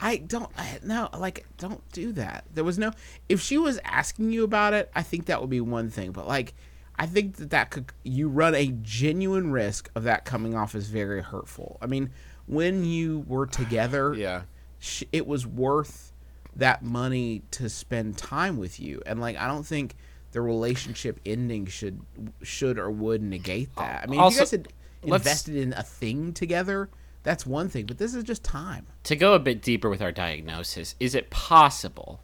[0.00, 2.44] I don't I, no like don't do that.
[2.52, 2.92] There was no
[3.28, 6.26] if she was asking you about it, I think that would be one thing, but
[6.26, 6.54] like
[6.98, 10.86] I think that that could you run a genuine risk of that coming off as
[10.88, 11.78] very hurtful.
[11.82, 12.10] I mean,
[12.46, 14.42] when you were together, Yeah.
[14.78, 16.12] sh- it was worth
[16.56, 19.96] that money to spend time with you and like i don't think
[20.30, 22.00] the relationship ending should
[22.42, 24.68] should or would negate that i mean if you guys had
[25.02, 26.88] invested in a thing together
[27.24, 30.12] that's one thing but this is just time to go a bit deeper with our
[30.12, 32.20] diagnosis, is it possible?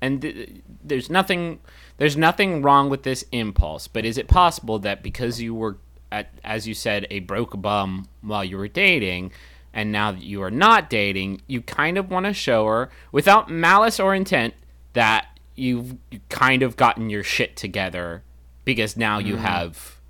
[0.00, 1.58] And th- there's nothing
[2.02, 5.76] there's nothing wrong with this impulse, but is it possible that because you were
[6.10, 9.30] at, as you said a broke bum while you were dating
[9.72, 13.48] and now that you are not dating, you kind of want to show her without
[13.48, 14.52] malice or intent
[14.94, 15.94] that you've
[16.28, 18.24] kind of gotten your shit together
[18.64, 20.00] because now you have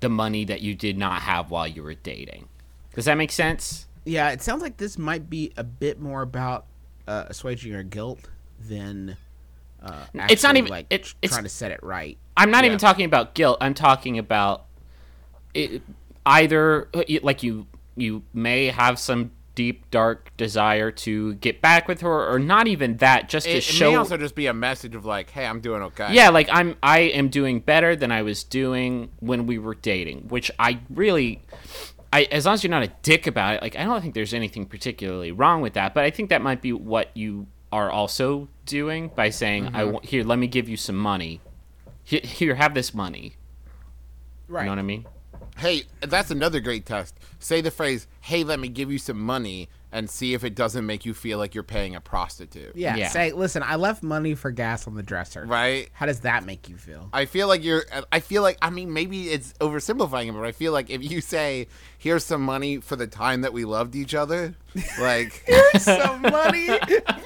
[0.00, 2.46] the money that you did not have while you were dating.
[2.94, 3.86] Does that make sense?
[4.04, 6.66] yeah it sounds like this might be a bit more about
[7.06, 8.28] uh, assuaging your guilt
[8.60, 9.16] than
[9.82, 12.68] uh, It's not even- like it- it's- trying to set it right I'm not Yeah.
[12.68, 13.58] even talking about guilt.
[13.60, 14.66] I'm talking about
[15.54, 15.82] it,
[16.26, 16.88] either
[17.22, 22.38] like you you may have some deep dark desire to get back with her, or
[22.38, 23.90] not even that, just It, to show it show.
[23.90, 26.12] may also just be a message of like, hey, I'm doing okay.
[26.14, 30.28] yeah, like I'm I am doing better than I was doing when we were dating,
[30.28, 31.42] which I really.
[32.10, 34.32] I, as long as you're not a dick about it, like I don't think there's
[34.32, 35.92] anything particularly wrong with that.
[35.92, 39.92] But I think that might be what you are also doing by saying, "I mm-hmm.
[39.92, 41.40] want here, let me give you some money.
[42.04, 43.36] Here, here have this money."
[44.48, 45.06] right You know what I mean?
[45.58, 47.18] Hey, that's another great test.
[47.38, 50.84] Say the phrase, hey, let me give you some money, and see if it doesn't
[50.84, 52.76] make you feel like you're paying a prostitute.
[52.76, 53.08] yeah, Yeah.
[53.08, 55.88] say listen i left money for gas on the dresser Right?
[55.94, 57.84] how does that make you feel I feel like you're.
[58.12, 58.58] I feel like.
[58.60, 62.42] I mean, maybe it's oversimplifying it, but I feel like if you say, "Here's some
[62.42, 64.54] money for the time that we loved each other,"
[65.00, 66.66] like, here's some money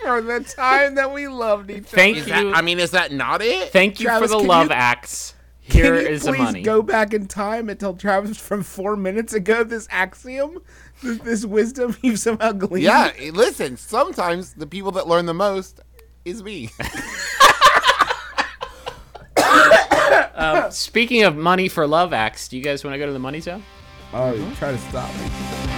[0.04, 1.96] for the time that we loved each other.
[1.96, 2.32] Thank is you.
[2.32, 3.70] that, I mean, is that not it?
[3.72, 5.34] Thank you Travis, for the love you- acts.
[5.68, 6.62] Can you is the please money.
[6.62, 10.58] go back in time and tell Travis from four minutes ago this axiom,
[11.02, 12.84] this, this wisdom you've somehow gleaned?
[12.84, 13.12] yeah.
[13.32, 15.80] Listen, sometimes the people that learn the most
[16.24, 16.70] is me.
[20.34, 23.18] Um, speaking of money for love acts, do you guys want to go to the
[23.18, 23.62] money zone?
[24.12, 25.71] Oh, you try to stop me.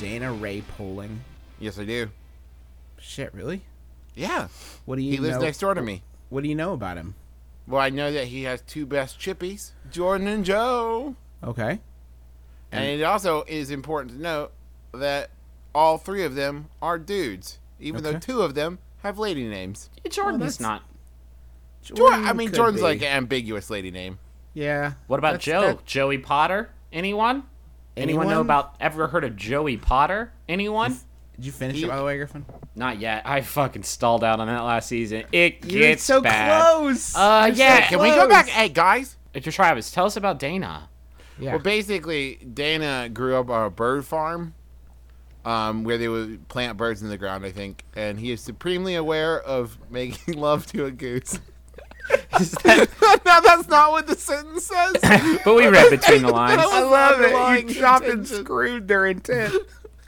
[0.00, 1.20] Dana Ray Poling?
[1.58, 2.08] Yes, I do.
[2.98, 3.62] Shit, really?
[4.14, 4.48] Yeah.
[4.84, 5.42] What do you He lives know?
[5.44, 6.02] next door to me.
[6.30, 7.14] What do you know about him?
[7.66, 11.14] Well, I know that he has two best chippies, Jordan and Joe.
[11.44, 11.80] Okay.
[12.72, 14.52] And it also is important to note
[14.92, 15.30] that
[15.74, 19.90] all three of them are dudes, even though two of them have lady names.
[20.08, 20.82] Jordan's that's- not.
[21.82, 22.84] Jordan, I mean, Jordan's be.
[22.84, 24.18] like an ambiguous lady name.
[24.54, 24.92] yeah.
[25.06, 25.60] What about Joe?
[25.62, 26.70] that- Joey Potter?
[26.92, 27.44] Anyone?
[28.00, 28.74] Anyone know about?
[28.80, 30.32] Ever heard of Joey Potter?
[30.48, 30.96] Anyone?
[31.36, 32.44] Did you finish You- it by the way, Griffin?
[32.76, 33.22] Not yet.
[33.26, 35.24] I fucking stalled out on that last season.
[35.32, 36.62] It You're gets so bad.
[36.62, 37.14] close.
[37.16, 37.88] Uh, You're so yeah.
[37.88, 38.46] Can we go back?
[38.46, 38.56] close.
[38.56, 39.16] Hey, guys.
[39.34, 39.52] Mr.
[39.52, 40.88] Travis, tell us about Dana.
[41.38, 41.52] Yeah.
[41.52, 44.54] Well, basically, Dana grew up on a bird farm,
[45.44, 47.46] um, where they would plant birds in the ground.
[47.46, 51.38] I think, and he is supremely aware of making love to a goose.
[52.40, 52.88] Is that-
[53.24, 54.96] no, that's not what the sentence says.
[55.44, 56.62] but we read between the lines.
[56.66, 57.24] I love it.
[57.26, 58.44] underlying You chopped and intention.
[58.44, 59.54] screwed their intent.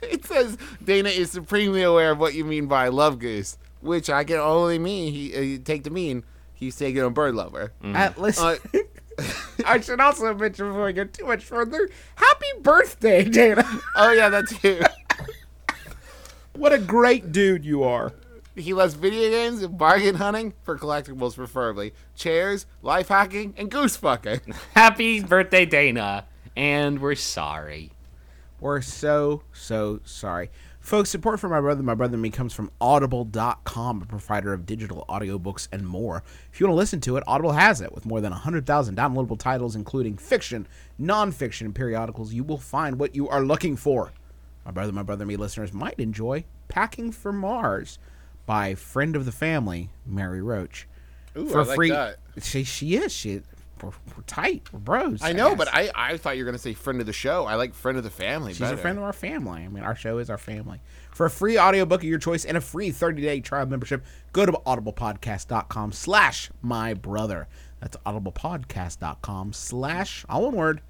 [0.01, 4.23] It says Dana is supremely aware of what you mean by love goose, which I
[4.25, 7.71] can only mean he uh, take to mean he's taking a bird lover.
[7.83, 8.57] Uh, listen,
[9.17, 9.23] Uh,
[9.65, 13.63] I should also mention before we go too much further, happy birthday, Dana.
[13.95, 14.81] oh yeah, that's you.
[16.55, 18.11] what a great dude you are.
[18.55, 23.95] He loves video games and bargain hunting for collectibles, preferably chairs, life hacking, and goose
[23.95, 24.41] fucking.
[24.75, 26.25] Happy birthday, Dana.
[26.55, 27.91] And we're sorry.
[28.59, 30.51] We're so, so sorry.
[30.79, 34.65] Folks, support for My Brother, My Brother and Me comes from Audible.com, a provider of
[34.65, 36.23] digital audiobooks and more.
[36.51, 37.93] If you want to listen to it, Audible has it.
[37.93, 40.67] With more than 100,000 downloadable titles, including fiction,
[41.01, 44.11] nonfiction, and periodicals, you will find what you are looking for.
[44.65, 47.97] My Brother, My Brother and Me listeners might enjoy Packing for Mars
[48.45, 50.87] by friend of the family, Mary Roach.
[51.37, 51.89] Ooh, for I like free.
[51.89, 52.17] that.
[52.41, 53.11] She, she is.
[53.11, 53.41] She,
[53.81, 54.71] we're, we're tight.
[54.71, 55.21] We're bros.
[55.21, 55.57] I know, guess.
[55.57, 57.45] but I, I thought you were gonna say friend of the show.
[57.45, 58.53] I like friend of the family.
[58.53, 58.75] She's better.
[58.75, 59.63] a friend of our family.
[59.63, 60.79] I mean, our show is our family.
[61.11, 64.51] For a free audiobook of your choice and a free 30-day trial membership, go to
[64.51, 67.47] audiblepodcast.com slash my brother.
[67.81, 70.81] That's audiblepodcast.com slash, all one word,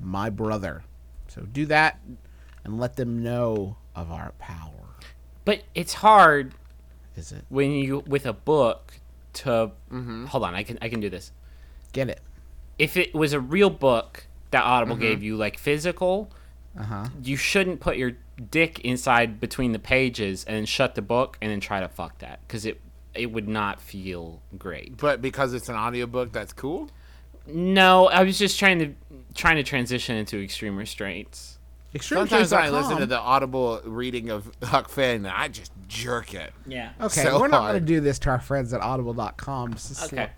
[0.00, 0.82] my brother.
[1.28, 2.00] So do that
[2.64, 4.72] and let them know of our power.
[5.44, 6.54] But it's hard
[7.18, 7.44] Is it?
[7.48, 9.00] when you with a book
[9.34, 10.26] to Mm-hmm.
[10.26, 10.54] hold on.
[10.54, 11.32] I can I can do this.
[11.92, 12.20] Get it.
[12.78, 16.30] If it was a real book that Audible gave you, like physical,
[16.78, 17.08] Uh-huh.
[17.22, 18.12] you shouldn't put your
[18.50, 22.18] dick inside between the pages and then shut the book and then try to fuck
[22.18, 22.80] that because it
[23.14, 24.96] it would not feel great.
[24.96, 26.88] But because it's an audiobook, that's cool.
[27.46, 28.94] No, I was just trying to
[29.34, 31.57] trying to transition into extreme restraints.
[32.00, 36.52] Sometimes I listen to the audible reading of Huck Finn, and I just jerk it.
[36.66, 36.90] Yeah.
[37.00, 39.72] Okay, so we're not going to do this to our friends at audible.com.
[39.72, 40.28] S- Okay.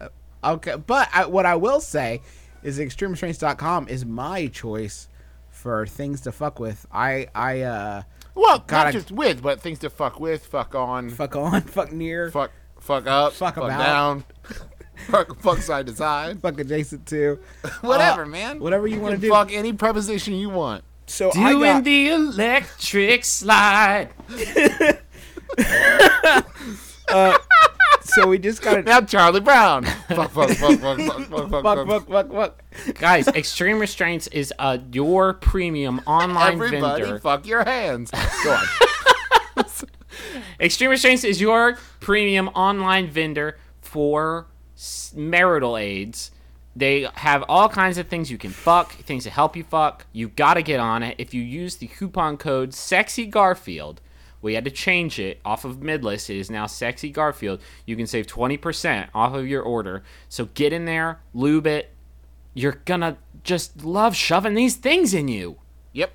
[0.43, 2.23] Okay, but I, what I will say
[2.63, 5.09] is extremerestraints.com is my choice
[5.51, 6.87] for things to fuck with.
[6.93, 8.03] I I uh
[8.35, 11.93] Well, Gotta- not just with, but things to fuck with, fuck on, fuck on, fuck
[11.93, 13.79] near, fuck, fuck, fuck up, Fuck fuck, about.
[13.79, 14.25] down,
[15.09, 17.39] fuck, fuck side to side, fuck adjacent to.
[17.83, 18.61] whatever, Uh, man.
[18.61, 19.29] Whatever you want to do.
[19.29, 20.85] Fuck any preposition you want.
[21.11, 24.11] So I Doing got, the electric slide.
[28.03, 29.85] so we just got to Now Charlie Brown.
[30.09, 32.63] fuck, fuck, fuck, fuck, fuck, fuck, fuck, fuck fuck fuck fuck.
[32.95, 36.65] Guys, Extreme Restraints is uh, your premium online vendor.
[36.67, 37.19] Everybody, vendor.
[37.19, 38.13] fuck your hands.
[38.45, 39.65] Go on.
[40.61, 44.47] Extreme Restraints is your premium online vendor for
[44.77, 46.31] s- marital aids.
[46.77, 50.07] They have all kinds of things you can fuck, things to help you fuck.
[50.13, 51.17] You gotta get on it.
[51.19, 54.01] If you use the coupon code Sexy Garfield,
[54.41, 56.31] we had to change it off of Midlist.
[56.31, 57.61] It is now Sexy Garfield.
[57.87, 60.03] You can save twenty percent off of your order.
[60.29, 61.93] So get in there, lube it.
[62.55, 65.57] You're gonna just love shoving these things in you.
[65.93, 66.13] Yep.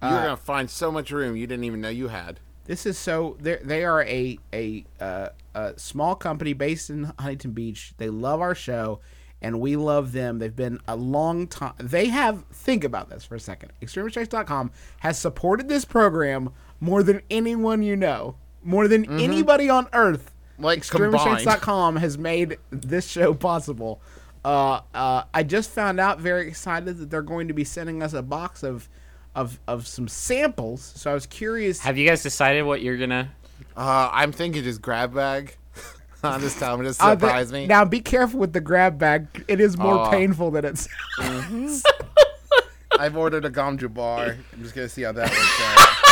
[0.00, 2.38] You're gonna find so much room you didn't even know you had.
[2.66, 7.50] This is so they they are a a uh, a small company based in Huntington
[7.50, 7.94] Beach.
[7.96, 9.00] They love our show,
[9.40, 10.38] and we love them.
[10.38, 11.74] They've been a long time.
[11.78, 13.72] They have think about this for a second.
[13.82, 14.70] ExtremeRestraints.com
[15.00, 20.34] has supported this program more than anyone you know, more than anybody on earth.
[20.58, 21.24] Like combined.
[21.98, 24.00] Has made this show possible.
[24.44, 28.12] Uh, uh, I just found out very excited that they're going to be sending us
[28.12, 28.88] a box of
[29.34, 30.92] of of some samples.
[30.96, 31.80] So I was curious.
[31.80, 33.30] Have you guys decided what you're gonna?
[33.76, 35.56] Uh, I'm thinking just grab bag.
[36.22, 37.66] on this time, just Uh, the- surprise me.
[37.66, 39.26] Now be careful with the grab bag.
[39.48, 40.10] It is more Oh.
[40.10, 40.88] painful than it's.
[42.98, 44.36] I've ordered a Gamju bar.
[44.52, 45.88] I'm just gonna see how that works out.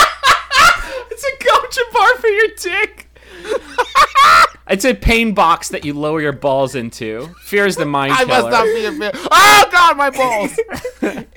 [1.10, 3.08] It's a gotcha bar for your dick.
[4.68, 7.28] it's a pain box that you lower your balls into.
[7.44, 8.42] Fear is the mind I killer.
[8.42, 9.12] must not be a fan.
[9.30, 10.54] Oh God, my balls!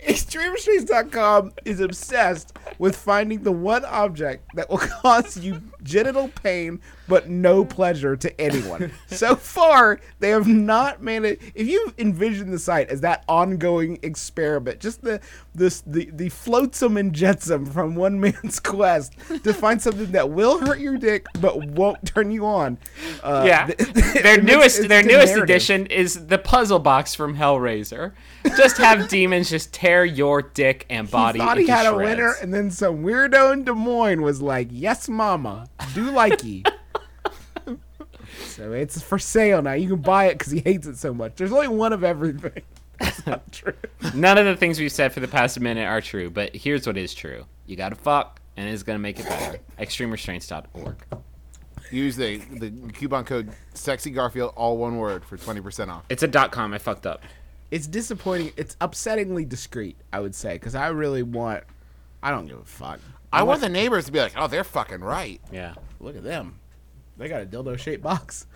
[0.06, 7.28] ExtremeRestraints.com is obsessed with finding the one object that will cause you genital pain but
[7.28, 8.92] no pleasure to anyone.
[9.08, 11.42] so far, they have not managed.
[11.56, 15.20] If you envision the site as that ongoing experiment, just the
[15.56, 19.14] this the the flotsam and jetsam from one man's quest
[19.44, 22.78] to find something that will hurt your dick but won't turn you on.
[23.24, 23.78] Uh, Yeah, th-
[24.24, 25.44] their it makes- newest it's their newest narrative.
[25.44, 28.12] edition is the puzzle box from Hellraiser.
[28.56, 31.40] Just have demons just tear your dick and body.
[31.40, 34.42] He thought he into had a winner, and then some weirdo in Des Moines was
[34.44, 36.66] like, "Yes, mama, do likey."
[38.46, 39.74] so it's for sale now.
[39.74, 41.36] You can buy it because he hates it so much.
[41.36, 42.64] There's only one of everything.
[43.00, 43.74] That's not true.
[44.14, 46.98] None of the things we've said for the past minute are true, but here's what
[46.98, 49.60] is true: you got to fuck, and it's gonna make it better.
[49.80, 50.96] ExtremeRestraints.org.
[51.92, 56.04] Use the the coupon code Sexy Garfield, all one word, for twenty percent off.
[56.10, 56.74] It's a dot com.
[56.74, 57.24] I fucked up.
[57.72, 58.52] It's disappointing.
[58.58, 61.64] It's upsettingly discreet, I would say, because I really want.
[62.22, 63.00] I don't give a fuck.
[63.32, 65.76] I want the neighbors to be like, "Oh, they're fucking right." Yeah.
[66.00, 66.60] Look at them.
[67.18, 68.48] They got a dildo shaped box.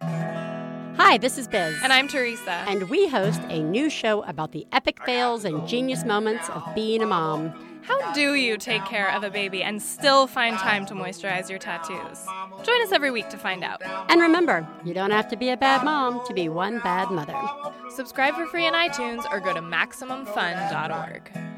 [0.00, 1.76] Hi, this is Biz.
[1.82, 2.64] And I'm Teresa.
[2.66, 7.02] And we host a new show about the epic fails and genius moments of being
[7.02, 7.52] a mom.
[7.82, 11.58] How do you take care of a baby and still find time to moisturize your
[11.58, 12.26] tattoos?
[12.62, 13.82] Join us every week to find out.
[14.08, 17.38] And remember, you don't have to be a bad mom to be one bad mother.
[17.90, 21.53] Subscribe for free on iTunes or go to MaximumFun.org.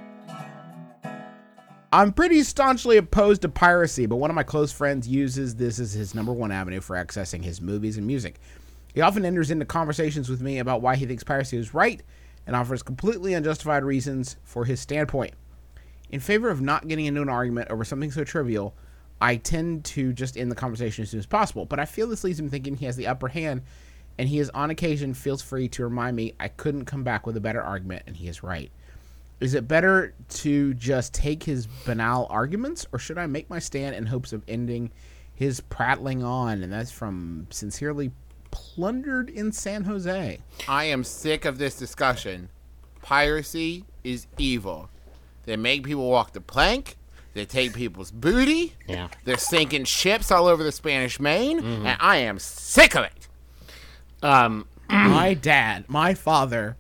[1.93, 5.93] I'm pretty staunchly opposed to piracy, but one of my close friends uses this as
[5.93, 8.41] his number one avenue for accessing his movies and music.
[8.93, 12.03] He often enters into conversations with me about why he thinks piracy is right
[12.45, 15.34] and offers completely unjustified reasons for his standpoint.
[16.11, 18.74] In favor of not getting into an argument over something so trivial,
[19.20, 22.24] I tend to just end the conversation as soon as possible, but I feel this
[22.24, 23.62] leaves him thinking he has the upper hand,
[24.18, 27.37] and he is on occasion feels free to remind me I couldn't come back with
[27.37, 28.72] a better argument, and he is right.
[29.41, 33.95] Is it better to just take his banal arguments, or should I make my stand
[33.95, 34.91] in hopes of ending
[35.34, 36.62] his prattling on?
[36.62, 38.12] And that's from Sincerely
[38.51, 40.39] Plundered in San Jose.
[40.66, 42.49] I am sick of this discussion.
[43.03, 44.89] Piracy is evil.
[45.45, 46.97] They make people walk the plank.
[47.34, 48.74] They take people's booty.
[48.89, 49.09] Yeah.
[49.24, 53.28] They're sinking ships all over the Spanish Main, and I am sick of it.
[54.22, 54.66] Um.
[54.89, 56.76] my dad, my father,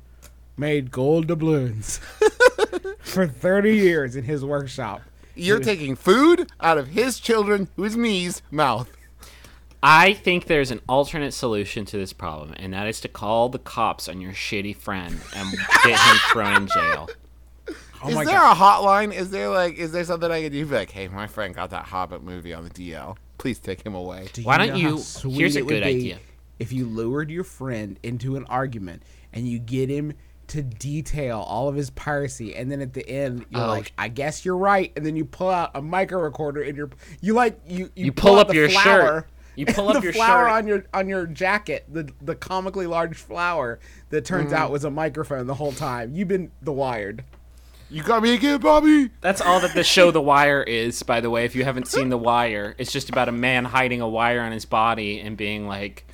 [0.56, 1.98] made gold doubloons
[3.00, 5.02] for 30 years in his workshop.
[5.34, 8.90] You're taking food out of his children, who's me's mouth.
[9.82, 13.58] I think there's an alternate solution to this problem, and that is to call the
[13.58, 15.52] cops on your shitty friend and
[15.84, 17.10] get him thrown in jail.
[18.02, 18.56] Oh is there God.
[18.56, 19.12] a hotline?
[19.14, 20.64] Is there like, is there something I could do?
[20.64, 23.16] Be like, hey, my friend got that Hobbit movie on the DL.
[23.38, 24.28] Please take him away.
[24.32, 26.18] Do Why don't you- here's a good idea.
[26.58, 29.02] If you lured your friend into an argument
[29.32, 30.14] and you get him
[30.48, 33.66] to detail all of his piracy, and then at the end you're Oh.
[33.68, 36.90] like, "I guess you're right," and then you pull out a micro recorder and you're
[37.20, 39.28] you like you you, You pull out up the your flower, shirt.
[39.56, 40.52] You pull up the your flower shirt.
[40.52, 43.78] on your on your jacket, the the comically large flower
[44.10, 44.56] that turns Mm.
[44.56, 46.14] out was a microphone the whole time.
[46.14, 47.24] You've been the wired.
[47.88, 49.10] You got me again, Bobby.
[49.20, 51.44] That's all that the show The Wire is, by the way.
[51.44, 54.50] If you haven't seen The Wire, it's just about a man hiding a wire on
[54.50, 56.04] his body and being like,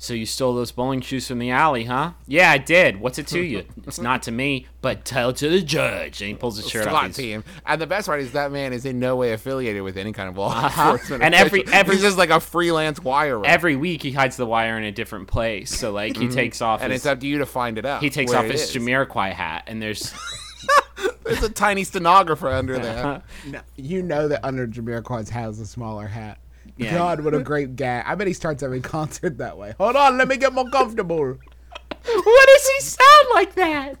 [0.00, 2.12] So you stole those bowling shoes from the alley, huh?
[2.28, 3.00] Yeah, I did.
[3.00, 3.64] What's it to you?
[3.88, 6.20] It's not to me, but tell it to the judge.
[6.20, 6.92] And he pulls his shirt off.
[6.92, 7.44] SWAT He's- team.
[7.66, 10.28] And the best part is that man is in no way affiliated with any kind
[10.28, 11.20] of law enforcement.
[11.22, 11.26] Uh-huh.
[11.26, 11.78] And every- official.
[11.80, 13.44] every- he's just like a freelance wire.
[13.44, 15.76] Every week he hides the wire in a different place.
[15.76, 16.84] So like he takes off Mm-hmm.
[16.84, 18.00] and his, it's up to you to find it out.
[18.02, 18.76] he takes off his is.
[18.80, 20.14] Jamiroquai hat and there's
[21.24, 23.22] There's a tiny stenographer under there.
[23.46, 26.38] No, you know that under Jamiroquai's has a smaller hat.
[26.78, 26.94] Yeah.
[26.94, 28.04] God, what a great gag!
[28.06, 29.74] I bet he starts every concert that way.
[29.78, 31.36] Hold on, let me get more comfortable.
[32.04, 33.96] What does he sound like that?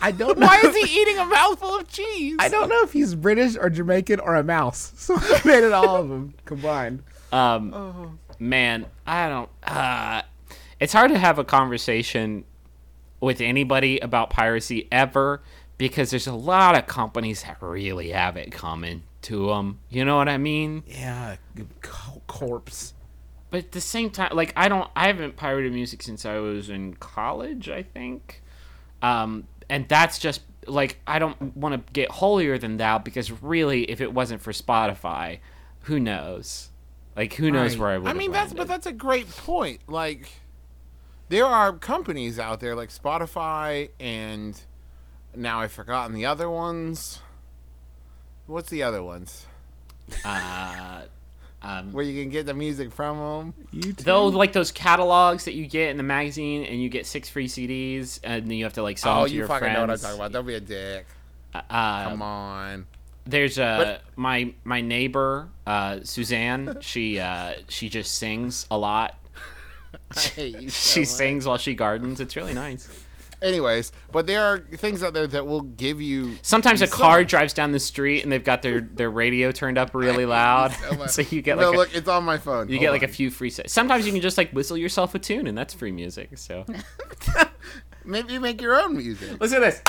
[0.00, 0.46] I don't know.
[0.46, 2.36] Why is he eating a mouthful of cheese?
[2.38, 4.92] I don't know if he's British or Jamaican or a mouse.
[4.96, 7.02] So I made it all of them combined.
[7.30, 9.50] Um, man, I don't.
[9.62, 10.22] Uh,
[10.80, 12.44] it's hard to have a conversation
[13.20, 15.42] with anybody about piracy ever
[15.78, 19.80] because there's a lot of companies that really have it coming to them.
[19.88, 20.82] You know what I mean?
[20.86, 21.36] Yeah,
[21.82, 22.94] co- corpse.
[23.50, 26.68] But at the same time, like I don't, I haven't pirated music since I was
[26.68, 27.68] in college.
[27.68, 28.42] I think,
[29.02, 33.84] um, and that's just like I don't want to get holier than thou because really,
[33.90, 35.38] if it wasn't for Spotify,
[35.82, 36.70] who knows?
[37.16, 37.80] Like who knows Right.
[37.80, 38.08] where I would.
[38.10, 39.80] I mean, that's but that's a great point.
[39.88, 40.28] Like,
[41.28, 44.60] there are companies out there like Spotify, and
[45.34, 47.20] now I've forgotten the other ones.
[48.46, 49.46] What's the other ones
[50.24, 51.02] uh,
[51.62, 53.54] um, where you can get the music from them?
[53.72, 53.92] You.
[53.92, 57.48] Though, like those catalogs that you get in the magazine, and you get six free
[57.48, 59.74] CDs, and then you have to like sell Oh, them to you your fucking friends.
[59.74, 60.32] know what I'm talking about.
[60.32, 61.06] Don't be a dick.
[61.54, 62.86] Uh, Come on.
[63.28, 66.78] There's uh my my neighbor uh, Suzanne.
[66.80, 69.14] She uh, she just sings a lot.
[70.14, 72.20] Hey, She sings while she gardens.
[72.20, 72.86] It's really nice.
[73.46, 76.36] Anyways, but there are things out there that will give you.
[76.42, 79.78] Sometimes a car much- drives down the street and they've got their, their radio turned
[79.78, 80.72] up really loud,
[81.08, 82.68] so you get no, like a, look, it's on my phone.
[82.68, 83.50] you Hold get like a few free.
[83.50, 86.36] Se- Sometimes you can just like whistle yourself a tune and that's free music.
[86.38, 86.64] So
[88.04, 89.40] Maybe you make your own music.
[89.40, 89.82] listen to this.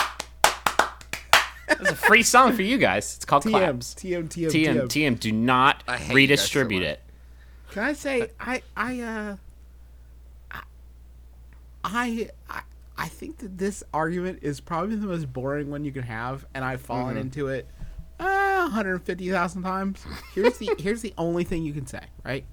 [1.70, 3.16] It's a free song for you guys.
[3.18, 3.94] It's called TM, Claps.
[3.96, 4.84] TM, TM, TM, TM.
[4.88, 7.02] TM, do not I hate you guys so redistribute it.
[7.72, 9.36] Can I say I I uh
[11.84, 12.62] I I
[12.98, 16.66] I think that this argument is probably the most boring one you can have, and
[16.66, 17.22] I've fallen Mm-hmm.
[17.22, 17.68] into it
[18.20, 20.04] uh, 150,000 times.
[20.34, 22.44] Here's the here's the only thing you can say, right?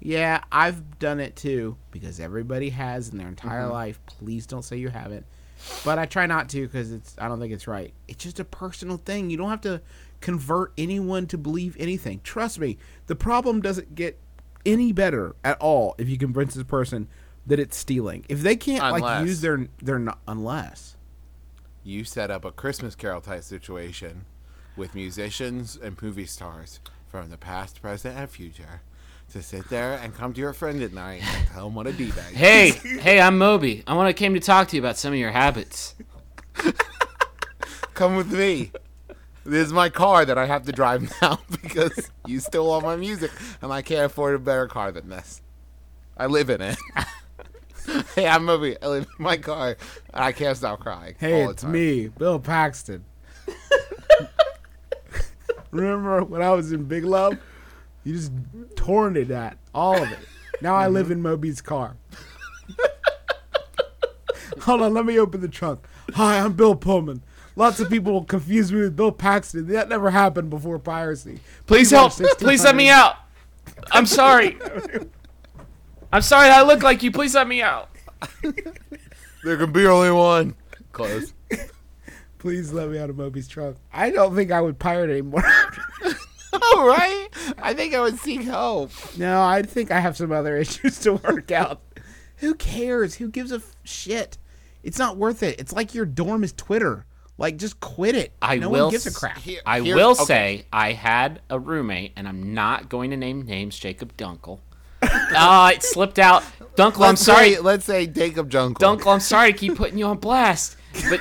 [0.00, 3.72] Yeah, I've done it too because everybody has in their entire Mm-hmm.
[3.72, 4.00] life.
[4.06, 5.26] Please don't say you haven't.
[5.84, 7.92] But I try not to because it's I don't think it's right.
[8.06, 9.28] It's just a personal thing.
[9.28, 9.80] You don't have to
[10.20, 12.20] convert anyone to believe anything.
[12.22, 14.18] Trust me, the problem doesn't get
[14.64, 17.08] any better at all if you convince this person
[17.48, 18.24] that it's stealing.
[18.28, 20.96] If they can't like Unless- use their their no- unless
[21.82, 24.26] You set up a Christmas Carol type situation
[24.76, 26.80] with musicians and movie stars
[27.10, 28.82] from the past, present, and future
[29.32, 31.92] to sit there and come to your friend at night and tell him what a
[31.92, 32.34] d-bag.
[32.34, 33.82] Hey, hey, I'm Moby.
[33.86, 35.94] I want to came to talk to you about some of your habits.
[37.94, 38.70] Come with me.
[39.44, 42.96] This is my car that I have to drive now because you stole all my
[42.96, 43.30] music
[43.62, 45.42] and I can't afford a better car than this.
[46.16, 46.76] I live in it.
[48.14, 48.76] hey, I'm Moby.
[48.82, 51.14] I live in my car and I can't stop crying.
[51.18, 53.04] Hey, it's me, Bill Paxton.
[55.70, 57.38] Remember when I was in Big Love?
[58.04, 58.34] You just
[58.74, 60.18] torrented that, all of it.
[60.60, 61.14] Now I live mm-hmm.
[61.14, 61.96] in Moby's car.
[64.62, 65.80] Hold on, let me open the trunk.
[66.14, 67.22] Hi, I'm Bill Pullman.
[67.54, 69.66] Lots of people confuse me with Bill Paxton.
[69.68, 71.40] That never happened before piracy.
[71.66, 72.38] Please People help.
[72.38, 73.16] Please let me out.
[73.92, 74.56] I'm sorry.
[76.12, 77.10] I'm sorry I look like you.
[77.10, 77.90] Please let me out.
[79.44, 80.56] There can be only one.
[80.90, 81.32] Close.
[82.38, 83.76] Please let me out of Moby's trunk.
[83.92, 85.44] I don't think I would pirate anymore.
[86.52, 87.28] All right.
[87.56, 88.90] I think I would seek help.
[89.16, 91.80] No, I think I have some other issues to work out.
[92.38, 93.14] Who cares?
[93.14, 94.38] Who gives a f- shit?
[94.82, 95.60] It's not worth it.
[95.60, 97.06] It's like your dorm is Twitter.
[97.38, 98.32] Like, just quit it.
[98.42, 99.38] I no will one gives a s- crap.
[99.38, 100.24] Here- I here- will okay.
[100.24, 103.78] say I had a roommate, and I'm not going to name names.
[103.78, 104.58] Jacob Dunkel.
[105.30, 106.42] Ah, it slipped out.
[106.76, 107.54] Dunkel, I'm sorry.
[107.54, 108.74] Say, let's say Jacob Jungle.
[108.74, 110.76] Dunkel, I'm sorry to keep putting you on blast,
[111.10, 111.20] but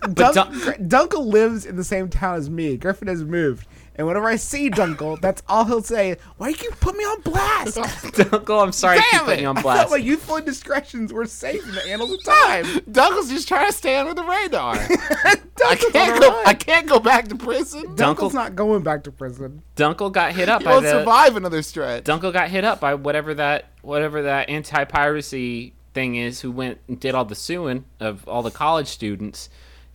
[0.14, 0.52] but Dun-
[0.88, 2.76] Dunkel lives in the same town as me.
[2.76, 3.66] Griffin has moved.
[3.98, 6.16] And whenever I see Dunkel, that's all he'll say.
[6.36, 7.76] Why you put me on blast?
[7.78, 9.82] Dunkel, I'm sorry to keep putting you on I blast.
[9.82, 12.64] thought my youthful indiscretions were safe in the annals of time.
[12.90, 14.76] Douglas just trying to stay under the radar.
[14.76, 16.42] I can't go.
[16.46, 17.96] I can't go back to prison.
[17.96, 19.62] Dunkel's Dunkel- not going back to prison.
[19.74, 22.04] Dunkel got hit up He by won't the survive another stretch.
[22.04, 27.00] Dunkel got hit up by whatever that whatever that anti-piracy thing is who went and
[27.00, 29.48] did all the suing of all the college students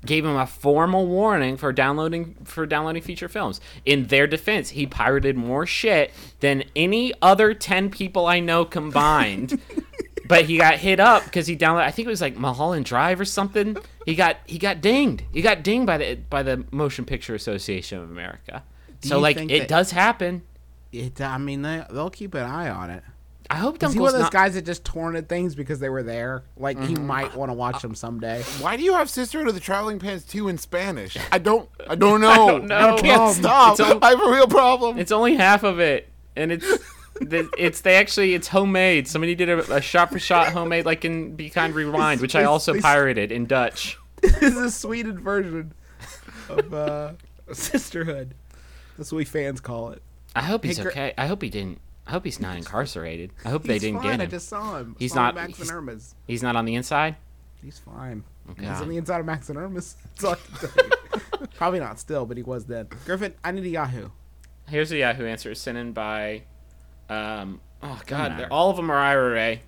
[0.06, 3.62] gave him a formal warning for downloading for downloading feature films.
[3.86, 9.60] In their defense he pirated more shit than any other 10 people i know combined.
[10.26, 13.20] But he got hit up because he downloaded i think it was like mulholland drive
[13.20, 13.76] or something.
[14.06, 15.24] He got he got dinged.
[15.34, 18.64] He got dinged by the by the motion picture association of america.
[19.01, 20.43] So like it does happen.
[20.93, 21.20] It.
[21.20, 23.04] I mean, they, they'll keep an eye on it.
[23.49, 25.89] I hope Is he one of those not guys that just torrented things because they
[25.89, 26.43] were there?
[26.57, 28.41] Like he might want to watch them someday.
[28.59, 31.17] Why do you have Sisterhood of the Traveling Pants 2 in Spanish?
[31.31, 31.69] I don't.
[31.87, 32.47] I don't know.
[32.47, 32.95] don't know.
[32.95, 33.71] I can't stop.
[33.73, 34.97] It's all- I have a real problem.
[34.97, 36.65] It's only half of it, and it's
[37.21, 39.07] the- it's they actually it's homemade.
[39.07, 42.45] Somebody did a, a shot for shot homemade, like in Be Kind Rewind, which I
[42.45, 43.97] also pirated in Dutch.
[44.21, 45.73] this is a Sweden version
[46.49, 47.11] of uh,
[47.51, 48.33] sisterhood.
[48.97, 50.01] That's what we fans call it.
[50.35, 51.13] I hope he's Hey, Gr- okay.
[51.17, 51.79] I hope he didn't.
[52.06, 53.32] I hope he's not incarcerated.
[53.45, 54.12] I hope they didn't fine.
[54.12, 54.22] get him.
[54.22, 54.95] I just saw him.
[54.99, 56.16] He's Saw him not- Max he's- and Irma's.
[56.28, 57.16] He's not on the inside.
[57.62, 58.24] He's fine.
[58.51, 58.66] Okay.
[58.68, 59.95] He's on the inside of Max and Irma's.
[60.20, 60.86] That's all I can tell
[61.41, 61.47] you.
[61.56, 62.88] Probably not still, but he was then.
[63.06, 64.10] Griffin, I need a Yahoo.
[64.68, 66.43] Here's a Yahoo answer sent in by,
[67.10, 69.62] um, oh god, all of them are Ira Ray.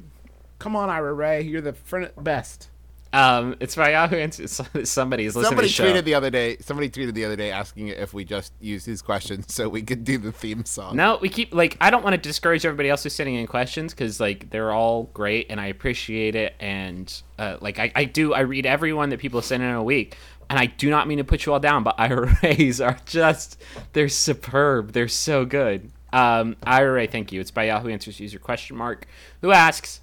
[0.60, 1.42] Come on, Ira Ray.
[1.44, 2.70] You're the friend best.
[3.16, 4.46] Um, it's by Yahoo answer.
[4.84, 6.58] Somebody is listening Somebody to the tweeted the other day.
[6.60, 10.04] Somebody tweeted the other day asking if we just use his questions so we could
[10.04, 10.98] do the theme song.
[10.98, 13.94] No, we keep like I don't want to discourage everybody else who's sending in questions
[13.94, 18.34] because like they're all great and I appreciate it and uh, like I, I do
[18.34, 20.18] I read everyone that people send in a week
[20.50, 23.64] and I do not mean to put you all down but IRAs are just
[23.94, 25.90] they're superb they're so good.
[26.12, 27.40] Um, IRA, thank you.
[27.40, 29.08] It's by Yahoo Answers user question mark
[29.40, 30.02] who asks.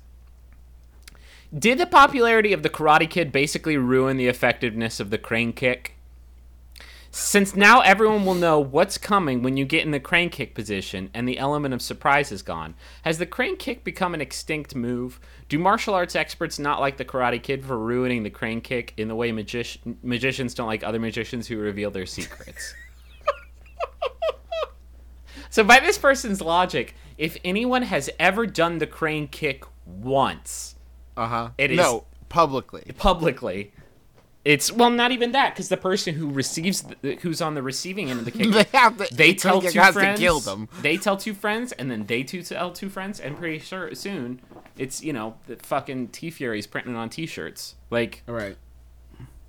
[1.57, 5.97] Did the popularity of the Karate Kid basically ruin the effectiveness of the crane kick?
[7.11, 11.11] Since now everyone will know what's coming when you get in the crane kick position
[11.13, 15.21] and the element of surprise is gone, has the crane kick become an extinct move?
[15.51, 19.09] Do martial arts experts not like the Karate Kid for ruining the crane kick in
[19.09, 22.75] the way magic- magicians don't like other magicians who reveal their secrets?
[25.51, 30.72] so, by this person's logic, if anyone has ever done the crane kick once
[31.17, 31.51] Uh huh.
[31.59, 32.85] It is- no publicly.
[32.97, 33.73] publicly,
[34.45, 38.11] it's well, not even that, because the person who receives, the, who's on the receiving
[38.11, 39.15] end of the kick, They have to.
[39.15, 39.97] they tell two friends.
[39.97, 40.69] to kill them.
[40.81, 44.41] They tell two friends, and then they two tell two friends, and pretty sure soon
[44.79, 47.75] it's you know the fucking TeeFury's printing on T-shirts.
[47.91, 48.57] Like, All right.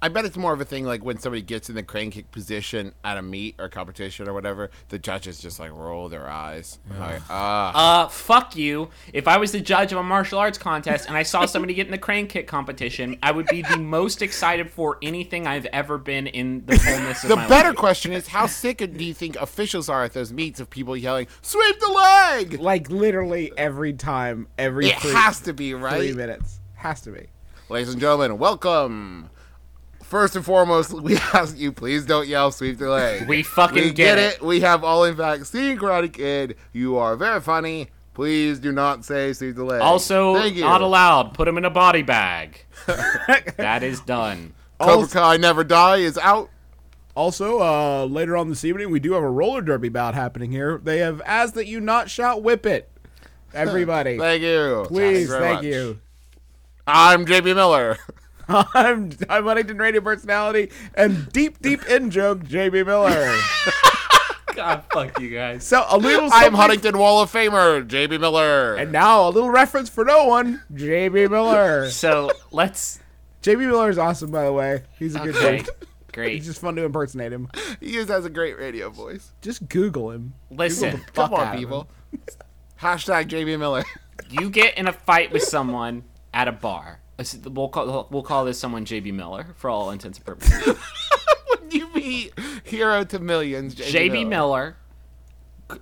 [0.03, 2.29] I bet it's more of a thing like when somebody gets in the crane kick
[2.29, 6.77] position at a meet or competition or whatever, the judges just like roll their eyes.
[6.99, 8.03] Like, ah.
[8.03, 8.89] uh, fuck you.
[9.13, 11.85] If I was the judge of a martial arts contest and I saw somebody get
[11.85, 15.97] in the crane kick competition, I would be the most excited for anything I've ever
[15.97, 17.77] been in the fullness of the my better life.
[17.77, 21.27] question is how sick do you think officials are at those meets of people yelling,
[21.41, 22.59] "Sweep the leg"?
[22.59, 25.95] Like literally every time, every It three, has to be right?
[25.95, 26.59] three minutes.
[26.73, 27.27] Has to be.
[27.69, 28.37] ladies and gentlemen.
[28.37, 29.29] Welcome.
[30.13, 33.85] First and foremost, we ask you please don't yell "Sweep the leg." We fucking we
[33.85, 34.35] get, get it.
[34.35, 34.41] it.
[34.43, 36.55] We have all in fact seen Karate Kid.
[36.71, 37.87] You are very funny.
[38.13, 40.61] Please do not say "Sweep the leg." Also, Thank you.
[40.61, 41.33] not allowed.
[41.33, 42.63] Put him in a body bag.
[43.57, 44.53] that is done.
[44.79, 46.51] Cobra Also- Kai Never Die is out.
[47.15, 50.79] Also, uh, later on this evening, we do have a roller derby bout happening here.
[50.83, 52.87] They have asked that you not shout "whip it."
[53.51, 54.85] Everybody, Thank you.
[54.87, 55.65] please, very thank much.
[55.65, 55.99] you.
[56.85, 57.97] I'm JB Miller.
[58.47, 63.35] I'm I'm Huntington radio personality and deep deep in joke JB Miller.
[64.55, 65.63] God, fuck you guys.
[65.63, 68.75] So a little I'm Huntington Wall of Famer, JB Miller.
[68.75, 71.89] And now a little reference for no one, JB Miller.
[71.89, 72.99] So let's.
[73.41, 74.83] JB Miller is awesome, by the way.
[74.99, 75.69] He's a good Okay, dude.
[76.13, 76.37] great.
[76.37, 77.49] It's just fun to impersonate him.
[77.81, 79.33] he just has a great radio voice.
[79.41, 80.33] Just Google him.
[80.51, 81.87] Listen, Fuck Come on, people.
[82.79, 83.83] Hashtag JB Miller.
[84.29, 86.99] you get in a fight with someone at a bar.
[87.45, 90.77] We'll call, we'll call this someone JB Miller for all intents and purposes.
[91.49, 92.33] Would you meet
[92.63, 94.77] hero to millions, JB, JB Miller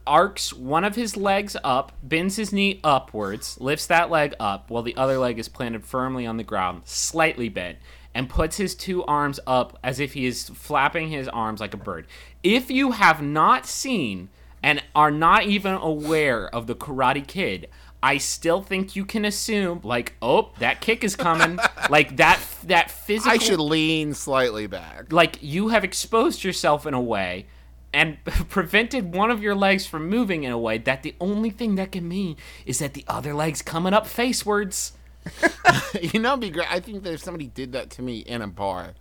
[0.06, 4.84] arcs one of his legs up, bends his knee upwards, lifts that leg up while
[4.84, 7.78] the other leg is planted firmly on the ground, slightly bent,
[8.14, 11.78] and puts his two arms up as if he is flapping his arms like a
[11.78, 12.08] bird.
[12.44, 14.30] If you have not seen
[14.62, 17.68] and are not even aware of the Karate Kid,
[18.04, 22.90] I still think you can assume like, oh, that kick is coming, like that that
[22.90, 25.12] physical I should lean slightly back.
[25.14, 27.46] like you have exposed yourself in a way
[27.94, 31.76] and prevented one of your legs from moving in a way that the only thing
[31.76, 34.94] that can mean is that the other leg's coming up facewards.
[36.02, 36.72] you know, be great.
[36.72, 38.94] I think that if somebody did that to me in a bar,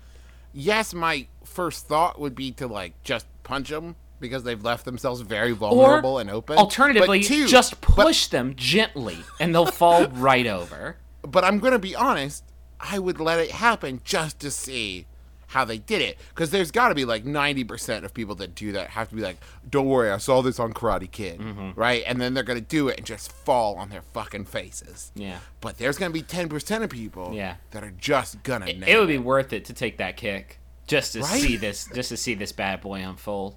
[0.53, 5.21] yes, my first thought would be to like just punch them because they've left themselves
[5.23, 6.57] very vulnerable and open.
[6.59, 10.97] Alternatively, But two- just but- push them gently and they'll fall right over.
[11.23, 12.45] but I'm gonna be honest.
[12.79, 15.07] I would let it happen just to see
[15.49, 18.71] how they did it, because there's got to be like 90% of people that do
[18.73, 19.37] that have to be like,
[19.68, 21.73] "Don't worry, I saw this on Karate Kid," Mm-hmm.
[21.79, 22.05] right?
[22.07, 25.11] And then they're gonna do it and just fall on their fucking faces.
[25.16, 25.41] Yeah.
[25.61, 27.57] But there's gonna be 10% of people Yeah.
[27.73, 28.66] that are just gonna.
[28.66, 31.41] It, nail it would be worth it to take that kick just to Right?
[31.43, 33.57] see this just to see this bad boy unfold.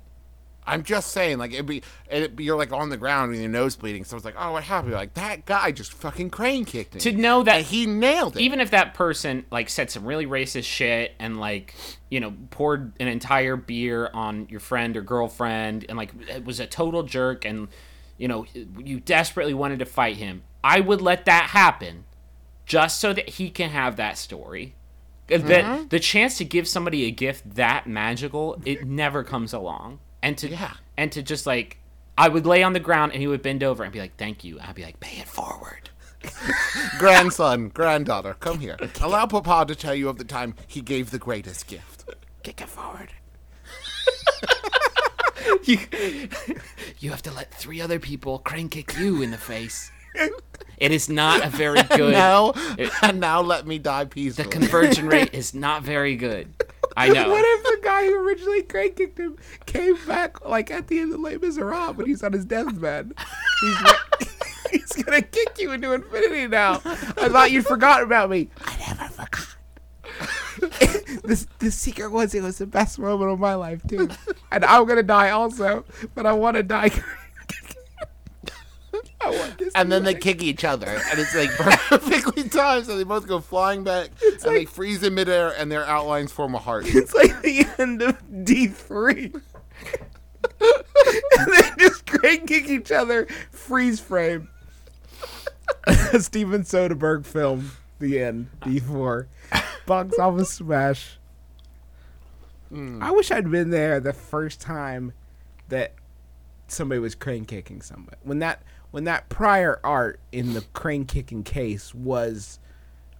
[0.66, 3.50] I'm just saying, like it'd be, it'd be you're like on the ground with your
[3.50, 4.04] nose bleeding.
[4.04, 7.02] Someone's like, "Oh, what happened?" Like that guy just fucking crane kicked me.
[7.02, 8.42] To know that and he nailed it.
[8.42, 11.74] even if that person like said some really racist shit and like
[12.10, 16.60] you know poured an entire beer on your friend or girlfriend and like it was
[16.60, 17.68] a total jerk and
[18.18, 18.46] you know
[18.78, 22.04] you desperately wanted to fight him i would let that happen
[22.66, 24.76] just so that he can have that story
[25.28, 25.88] that mm-hmm.
[25.88, 30.48] the chance to give somebody a gift that magical it never comes along and to
[30.50, 30.74] Yeah.
[30.98, 31.78] and to just like
[32.18, 34.44] i would lay on the ground and he would bend over and be like thank
[34.44, 35.90] you i'd be like pay it forward
[37.00, 38.78] grandson, granddaughter, come here.
[39.02, 42.06] Allow Papa to tell you of the time he gave the greatest gift.
[42.44, 43.10] kick it forward.
[45.66, 45.78] you,
[47.00, 49.92] you have to let three other people crane kick you in the face.
[50.78, 52.14] It is not a very good.
[52.14, 54.46] Now, It- and now let me die peacefully.
[54.48, 56.54] the conversion rate is not very good.
[56.96, 57.30] I know.
[57.30, 61.14] What if the guy who originally crane kicked him came back like at the end
[61.14, 63.14] of Les Miserables when he's on his deathbed?
[63.62, 63.78] He's,
[64.72, 66.82] he's gonna kick you into infinity now.
[66.86, 68.50] I thought you'd forgotten about me.
[68.66, 69.48] I never forgot.
[71.24, 74.10] this the secret was it was the best moment of my life too,
[74.52, 75.86] and I'm gonna die also,
[76.16, 76.92] but I want to die.
[79.76, 83.40] And then they kick each other, and it's like perfectly timed, so they both go
[83.40, 86.86] flying back, and they freeze in midair, and their outlines form a heart.
[86.88, 89.34] It's like the end of D three.
[90.62, 93.28] and they just great kick each other.
[93.52, 94.50] Freeze frame.
[96.20, 97.72] Steven Soderbergh film.
[98.00, 98.50] The end.
[98.62, 99.28] D four.
[99.86, 101.18] Box office smash.
[102.70, 103.02] Hmm.
[103.02, 105.14] I wish I'd been there the first time
[105.70, 105.94] that
[106.68, 108.18] somebody was crane kicking somebody.
[108.24, 108.64] When that
[108.94, 112.60] when that prior art in the crane kicking case was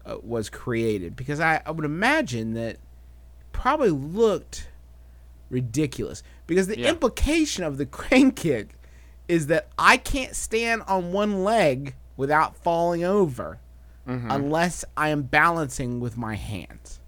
[0.06, 2.78] uh, was created, because I, I would imagine that
[3.54, 4.70] probably looked
[5.50, 6.90] ridiculous because the Yeah.
[6.90, 8.76] implication of the crane kick
[9.28, 13.60] is that I can't stand on one leg without falling over
[14.06, 17.00] unless I am balancing with my hands.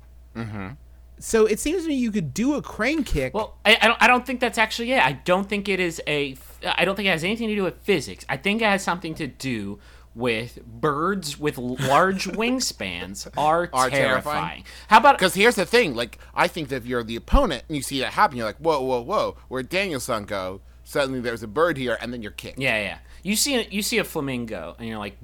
[1.19, 3.33] So it seems to me you could do a crane kick.
[3.33, 4.03] Well, I, I don't.
[4.03, 5.03] I don't think that's actually it.
[5.03, 6.35] I don't think it is a.
[6.65, 8.25] I don't think it has anything to do with physics.
[8.27, 9.79] I think it has something to do
[10.13, 13.91] with birds with large wingspans are, Are terrifying.
[13.91, 14.63] terrifying.
[14.87, 17.75] How about Because here's the thing, like I think that if you're the opponent and
[17.75, 19.35] you see that happen, you're like, whoa, whoa, whoa.
[19.49, 20.61] Where Daniel-san go?
[20.85, 22.59] Suddenly there's a bird here, and then you're kicked.
[22.59, 22.97] Yeah, yeah.
[23.25, 25.17] You see, a, you see a flamingo, and you're like,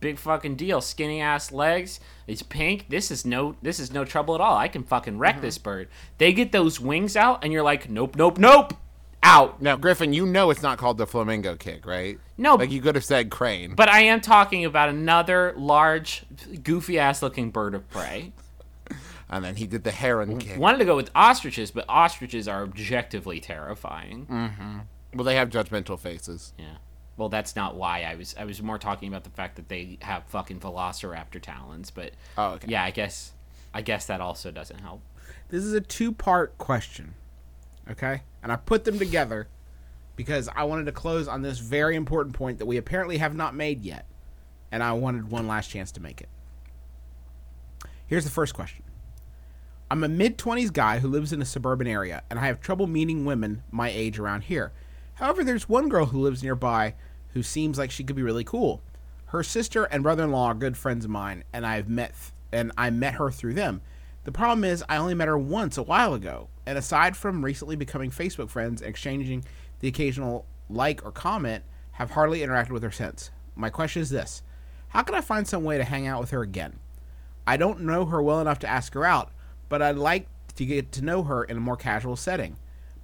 [0.00, 2.00] big fucking deal, skinny ass legs.
[2.26, 2.86] It's pink.
[2.88, 4.56] This is no, this is no trouble at all.
[4.56, 5.42] I can fucking wreck mm-hmm.
[5.42, 5.86] this bird.
[6.18, 8.74] They get those wings out, and you're like, nope, nope, nope,
[9.22, 9.62] out.
[9.62, 12.18] Now, Griffin, you know it's not called the flamingo kick, right?
[12.36, 12.56] No.
[12.56, 13.76] Like you could have said crane.
[13.76, 16.24] But I am talking about another large,
[16.64, 18.32] goofy ass looking bird of prey.
[19.30, 20.58] and then he did the heron kick.
[20.58, 24.26] Wanted to go with ostriches, but ostriches are objectively terrifying.
[24.26, 24.78] Mm-hmm.
[25.14, 26.52] Well, they have judgmental faces.
[26.58, 26.78] Yeah.
[27.16, 28.34] Well, that's not why I was.
[28.38, 31.90] I was more talking about the fact that they have fucking velociraptor talons.
[31.90, 32.66] But Oh, okay.
[32.68, 33.32] yeah, I guess,
[33.72, 35.00] I guess that also doesn't help.
[35.48, 37.14] This is a two part question.
[37.90, 38.22] Okay?
[38.42, 39.48] And I put them together
[40.16, 43.54] because I wanted to close on this very important point that we apparently have not
[43.54, 44.06] made yet.
[44.70, 46.28] And I wanted one last chance to make it.
[48.06, 48.82] Here's the first question
[49.90, 52.86] I'm a mid 20s guy who lives in a suburban area, and I have trouble
[52.86, 54.72] meeting women my age around here.
[55.14, 56.94] However, there's one girl who lives nearby
[57.36, 58.80] who seems like she could be really cool.
[59.26, 62.14] Her sister and brother-in-law are good friends of mine, and I've met
[62.50, 63.82] and I met her through them.
[64.24, 67.76] The problem is I only met her once a while ago, and aside from recently
[67.76, 69.44] becoming Facebook friends and exchanging
[69.80, 71.62] the occasional like or comment,
[71.92, 73.30] have hardly interacted with her since.
[73.54, 74.42] My question is this:
[74.88, 76.78] How can I find some way to hang out with her again?
[77.46, 79.30] I don't know her well enough to ask her out,
[79.68, 82.56] but I'd like to get to know her in a more casual setting.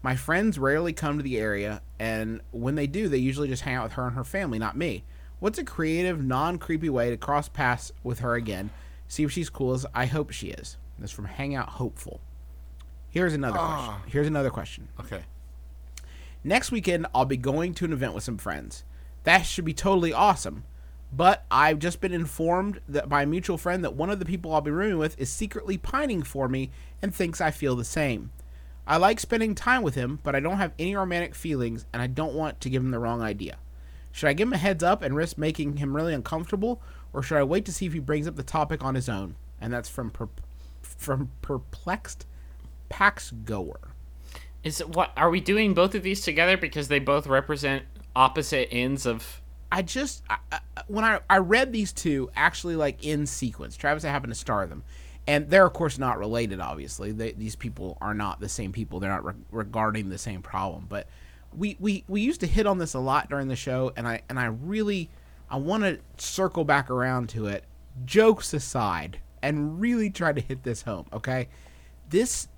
[0.02, 3.76] My friends rarely come to the area, and when they do, they usually just hang
[3.76, 5.04] out with her and her family, not me.
[5.38, 8.70] What's a creative, non creepy way to cross paths with her again?
[9.06, 10.78] See if she's cool as I hope she is.
[10.98, 12.20] That's from Hangout Hopeful.
[13.08, 13.84] Here's another ah.
[14.00, 14.10] question.
[14.10, 14.88] Here's another question.
[14.98, 15.22] Okay.
[16.42, 18.82] Next weekend, I'll be going to an event with some friends.
[19.22, 20.64] That should be totally awesome.
[21.12, 24.52] But I've just been informed that by a mutual friend that one of the people
[24.52, 28.32] I'll be rooming with is secretly pining for me and thinks I feel the same.
[28.86, 32.08] I like spending time with him, but I don't have any romantic feelings and I
[32.08, 33.58] don't want to give him the wrong idea.
[34.10, 37.38] Should I give him a heads up and risk making him really uncomfortable, or should
[37.38, 39.36] I wait to see if he brings up the topic on his own?
[39.60, 40.28] And that's from per-
[40.82, 42.26] from perplexed
[42.88, 43.80] Pax Goer.
[44.62, 45.12] Is it what?
[45.16, 49.40] Are we doing both of these together because they both represent opposite ends of?
[49.70, 53.76] I just I, I, when I I read these two actually like in sequence.
[53.76, 54.84] Travis, I happened to star them,
[55.26, 56.60] and they're of course not related.
[56.60, 59.00] Obviously, they, these people are not the same people.
[59.00, 60.86] They're not re- regarding the same problem.
[60.88, 61.06] But
[61.54, 64.22] we, we we used to hit on this a lot during the show, and I
[64.28, 65.10] and I really
[65.50, 67.64] I want to circle back around to it.
[68.06, 71.06] Jokes aside, and really try to hit this home.
[71.12, 71.48] Okay,
[72.08, 72.48] this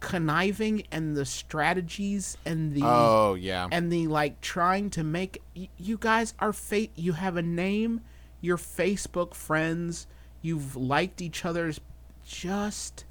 [0.00, 3.68] conniving and the strategies and the Oh yeah.
[3.70, 8.00] and the like trying to make y- you guys are fate you have a name
[8.40, 10.08] you're facebook friends
[10.40, 11.78] you've liked each other's
[12.24, 13.04] just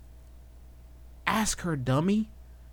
[1.28, 2.30] ask her dummy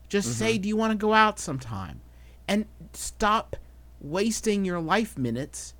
[0.08, 0.38] just mm-hmm.
[0.38, 2.00] say do you want to go out sometime
[2.46, 3.56] and stop
[4.00, 5.74] wasting your life minutes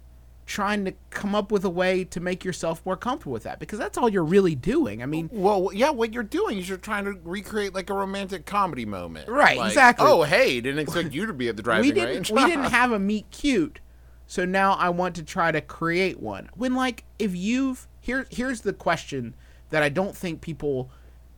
[0.49, 3.79] trying to come up with a way to make yourself more comfortable with that because
[3.79, 7.05] that's all you're really doing i mean Well, yeah, what you're doing is you're trying
[7.05, 9.29] to recreate like a romantic comedy moment.
[9.29, 10.07] Right, Like, exactly.
[10.09, 12.31] Oh, hey, didn't expect you to be at the driving we didn't range.
[12.31, 13.81] we didn't have a meet cute
[14.27, 18.61] so now i want to try to create one when like if you've here here's
[18.61, 19.35] the question
[19.71, 20.91] that i don't think people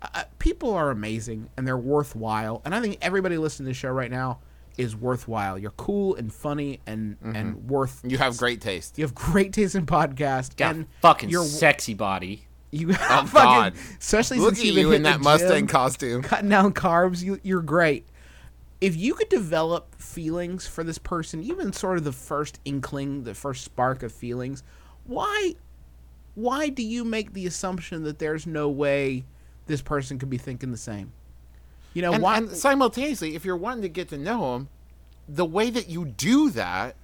[0.03, 3.91] uh, people are amazing and they're worthwhile and i think everybody listening to the show
[3.91, 4.39] right now
[4.78, 8.11] is worthwhile you're cool and funny and and worth Mm-hmm.
[8.11, 8.97] you have great taste.
[8.99, 12.47] you have great taste in podcast Got and fucking you're sexy body.
[12.70, 12.95] you Oh
[13.26, 13.74] fucking God!
[13.99, 16.22] especially Look since you've in that Mustang gym, costume.
[16.22, 18.07] cutting down carbs you, you're great
[18.81, 23.35] if you could develop feelings for this person, even sort of the first inkling, the
[23.35, 24.62] first spark of feelings,
[25.05, 25.55] why
[26.41, 29.24] why do you make the assumption that there's no way
[29.66, 31.12] this person could be thinking the same?
[31.95, 34.68] You know, And, why and simultaneously, if you're wanting to get to know them,
[35.28, 36.97] the way that you do that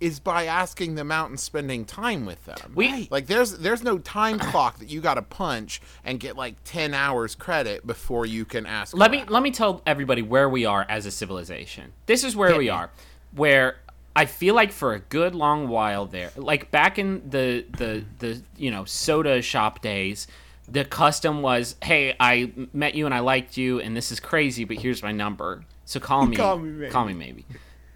[0.00, 2.72] is by asking them out and spending time with them.
[2.74, 6.54] We- like there's there's no time clock that you got to punch and get like
[6.64, 8.96] 10 hours credit before you can ask.
[8.96, 9.30] let me out.
[9.30, 11.92] let me tell everybody where we are as a civilization.
[12.06, 12.90] This is where we are,
[13.34, 13.78] where
[14.18, 18.42] I feel like for a good long while there, like back in the the the
[18.56, 20.26] you know soda shop days,
[20.66, 24.64] the custom was, hey, I met you and I liked you, and this is crazy,
[24.64, 26.90] but here's my number, so call me, Call me maybe.
[26.90, 27.46] call me maybe.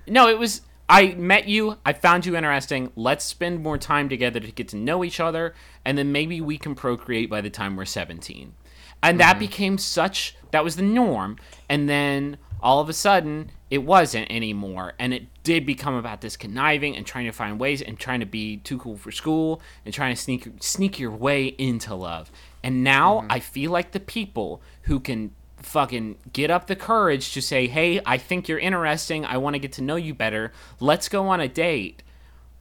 [0.06, 0.60] No, it was.
[0.88, 1.78] I met you.
[1.84, 2.92] I found you interesting.
[2.94, 5.54] Let's spend more time together to get to know each other,
[5.84, 8.54] and then maybe we can procreate by the time we're 17.
[9.02, 9.38] And that mm-hmm.
[9.40, 10.36] became such.
[10.52, 11.38] That was the norm.
[11.68, 14.92] And then all of a sudden, it wasn't anymore.
[14.98, 18.26] And it did become about this conniving and trying to find ways and trying to
[18.26, 22.30] be too cool for school and trying to sneak sneak your way into love.
[22.62, 23.32] And now mm-hmm.
[23.32, 27.98] I feel like the people who can fucking get up the courage to say, "Hey,
[28.04, 29.24] I think you're interesting.
[29.24, 30.52] I want to get to know you better.
[30.78, 32.02] Let's go on a date."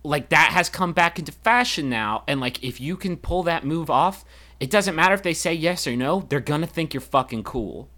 [0.04, 3.66] Like that has come back into fashion now, and like if you can pull that
[3.66, 4.24] move off,
[4.62, 6.22] it doesn't matter if they say yes or no.
[6.30, 7.90] They're gonna think you're fucking cool.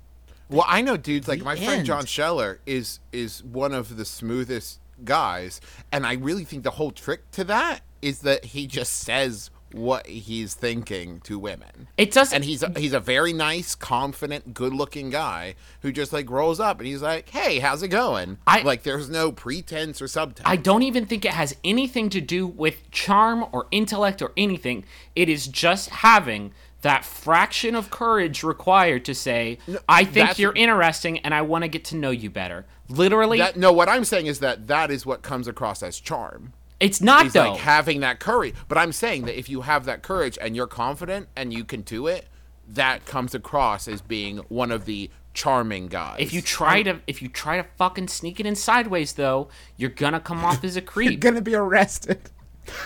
[0.49, 1.85] Well, I know dudes like my friend.
[1.85, 5.59] John Scheller is is one of the smoothest guys,
[5.91, 10.05] and I really think the whole trick to that is that he just says what
[10.05, 11.87] he's thinking to women.
[11.97, 12.35] It doesn't.
[12.35, 16.77] and he's a, he's a very nice, confident, good-looking guy who just like rolls up
[16.79, 20.43] and he's like, "Hey, how's it going?" I- like there's no pretense or subtext.
[20.45, 24.85] I don't even think it has anything to do with charm or intellect or anything.
[25.15, 26.53] It is just having
[26.83, 29.57] that fraction of courage required to say,
[29.89, 32.65] I think you're interesting and I want to get to know you better.
[32.89, 36.53] Literally, that, no, what I'm saying is that that is what comes across as charm.
[36.79, 37.51] it's not He's though.
[37.51, 38.53] like having that courage.
[38.67, 41.81] But I'm saying that if you have that courage and you're confident and you can
[41.81, 42.27] do it,
[42.67, 46.17] that comes across as being one of the charming guys.
[46.19, 49.89] if you try to if you try to fucking sneak it in sideways though, you're
[49.89, 51.11] gonna come off as a creep.
[51.11, 52.19] you're gonna be arrested.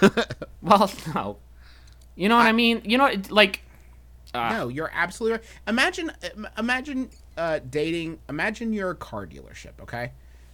[0.61, 1.37] well, no.
[2.15, 2.81] You know what I mean?
[2.85, 3.29] You know it-
[4.33, 5.47] like no, you're absolutely right.
[5.67, 6.11] Imagine,
[6.57, 8.19] imagine uh, dating.
[8.29, 9.73] Imagine you're a car dealership.
[9.81, 10.11] Okay,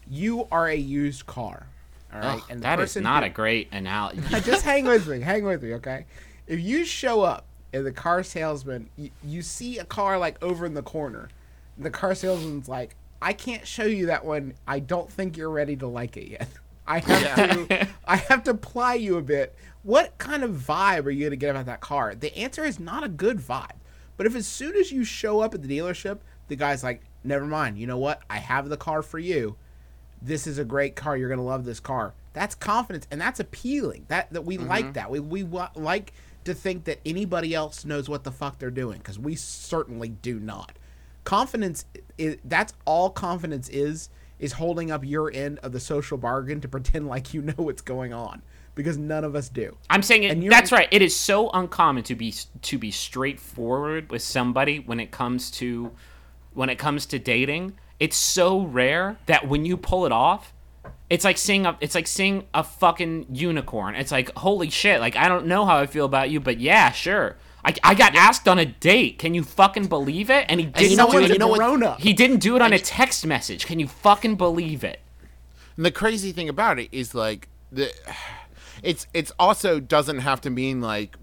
[0.09, 1.67] you are a used car.
[2.13, 4.21] All right, ugh, the that is not who- a great analogy.
[4.41, 5.19] just hang with me.
[5.21, 6.05] Hang with me, okay?
[6.47, 10.65] If you show up and the car salesman, you, you see a car like over
[10.65, 11.29] in the corner,
[11.77, 14.53] the car salesman's like, "I can't show you that one.
[14.67, 16.47] I don't think you're ready to like it yet.
[16.87, 19.55] I have to, I have to ply you a bit.
[19.83, 22.15] What kind of vibe are you gonna get about that car?
[22.15, 23.77] The answer is not a good vibe.
[24.15, 27.45] But if as soon as you show up at the dealership, the guy's like, "Never
[27.45, 27.77] mind.
[27.77, 28.21] You know what?
[28.29, 29.57] I have the car for you."
[30.23, 31.17] this is a great car.
[31.17, 32.13] You're gonna love this car.
[32.31, 34.05] That's confidence, and that's appealing.
[34.07, 34.93] That that we like mm-hmm.
[34.93, 35.11] that.
[35.11, 36.13] We we wa- like
[36.45, 40.39] to think that anybody else knows what the fuck they're doing because we certainly do
[40.39, 40.73] not.
[41.23, 41.85] Confidence,
[42.17, 44.09] is, that's all confidence is
[44.43, 47.81] is holding up your end of the social bargain to pretend like you know what's
[47.81, 48.41] going on
[48.75, 49.77] because none of us do.
[49.89, 50.89] I'm saying it, that's right.
[50.91, 55.91] It is so uncommon to be to be straightforward with somebody when it comes to
[56.53, 57.77] when it comes to dating.
[58.01, 60.51] It's so rare that when you pull it off,
[61.09, 63.95] it's like seeing a it's like seeing a fucking unicorn.
[63.95, 64.99] It's like holy shit.
[64.99, 67.37] Like I don't know how I feel about you, but yeah, sure.
[67.65, 69.19] I, I got asked on a date.
[69.19, 70.45] Can you fucking believe it?
[70.49, 71.29] And he didn't you know do what- it.
[71.31, 72.01] you know what- grown up.
[72.01, 73.65] He didn't do it on a text message.
[73.65, 74.99] Can you fucking believe it?
[75.77, 77.91] And the crazy thing about it is like the
[78.83, 81.15] it's it's also doesn't have to mean like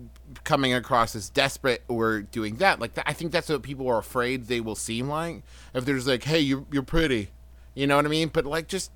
[0.45, 2.81] coming across as desperate or doing that.
[2.81, 5.43] Like that, I think that's what people are afraid they will seem like
[5.75, 7.29] if there's like, hey, you're you're pretty,
[7.75, 8.29] you know what I mean?
[8.29, 8.91] But like, just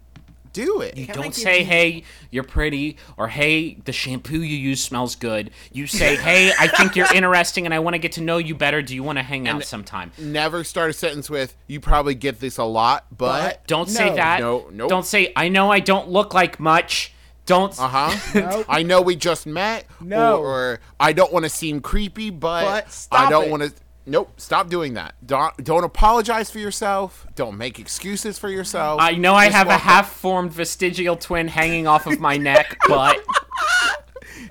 [0.54, 0.94] do it.
[0.98, 5.50] I Don't say, you- "Hey, you're pretty," or "Hey, the shampoo you use smells good."
[5.72, 8.54] You say, "Hey, I think you're interesting, and I want to get to know you
[8.54, 8.80] better.
[8.80, 12.40] Do you want to hang out sometime?" Never start a sentence with "You probably get
[12.40, 14.40] this a lot," but, Don't say that.
[14.40, 14.88] No, nope.
[14.88, 17.10] Don't say, "I know I don't look like much."
[17.46, 17.78] Don't.
[17.78, 18.16] uh huh.
[18.34, 18.64] Nope.
[18.70, 19.84] I know we just met.
[20.00, 20.38] No.
[20.38, 22.64] Or, or I don't want to seem creepy, but,
[23.10, 23.72] But I don't want to.
[24.06, 24.38] Nope.
[24.38, 25.14] Stop doing that.
[25.24, 27.26] Don't don't apologize for yourself.
[27.34, 29.00] Don't make excuses for yourself.
[29.00, 33.18] I know I Just have a half-formed vestigial twin hanging off of my neck, but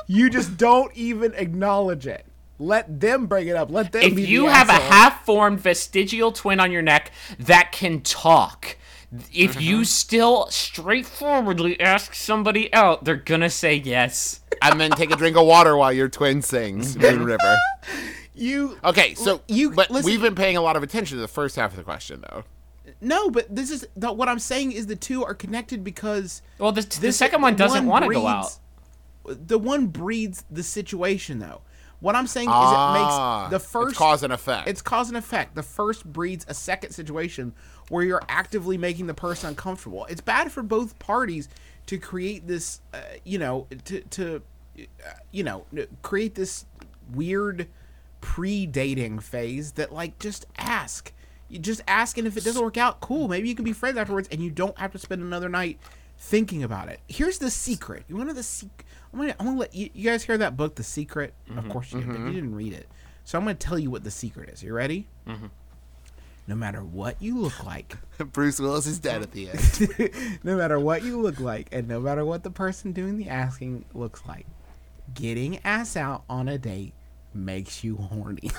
[0.07, 2.25] You just don't even acknowledge it.
[2.59, 3.71] Let them bring it up.
[3.71, 4.03] Let them.
[4.03, 8.77] if be the you have a half-formed vestigial twin on your neck that can talk,
[9.33, 9.61] if mm-hmm.
[9.61, 14.41] you still straightforwardly ask somebody out, they're gonna say yes.
[14.61, 17.57] and then take a drink of water while your twin sings Moon River.
[18.35, 21.27] You Okay, so You- but listen- we've been paying a lot of attention to the
[21.27, 22.43] first half of the question though.
[22.99, 26.71] No, but this is the, what I'm saying is the two are connected because Well,
[26.71, 28.57] the, the this- second one doesn't want to go out.
[29.25, 31.61] The one breeds the situation, though.
[32.01, 34.67] What I'm saying Ah, is it makes the it's first cause and effect.
[34.67, 35.55] It's cause and effect.
[35.55, 37.53] The first breeds a second situation
[37.87, 40.05] where you're actively making the person uncomfortable.
[40.09, 41.47] It's bad for both parties
[41.85, 44.41] to create this, uh, you know, to to,
[44.77, 44.81] uh,
[45.31, 45.65] you know,
[46.01, 46.65] create this
[47.13, 47.69] weird
[48.23, 51.11] pre-dating phase that like just ask.
[51.49, 53.27] You just ask, and if it doesn't work out, cool.
[53.27, 55.77] Maybe you can be friends afterwards, and you don't have to spend another night
[56.17, 57.01] thinking about it.
[57.09, 58.05] Here's the secret.
[58.07, 58.85] You want to the secret?
[59.11, 61.33] I'm gonna, I'm gonna let you, you guys hear that book, The Secret.
[61.49, 61.69] Of mm-hmm.
[61.71, 62.27] course you did, but mm-hmm.
[62.27, 62.87] you didn't read it.
[63.25, 64.63] So I'm gonna tell you what the secret is.
[64.63, 65.05] You ready?
[65.27, 65.47] Mm-hmm.
[66.47, 67.97] No matter what you look like,
[68.31, 70.39] Bruce Willis is dead at the end.
[70.43, 73.83] no matter what you look like, and no matter what the person doing the asking
[73.93, 74.45] looks like,
[75.13, 76.93] getting ass out on a date
[77.35, 78.51] makes you horny.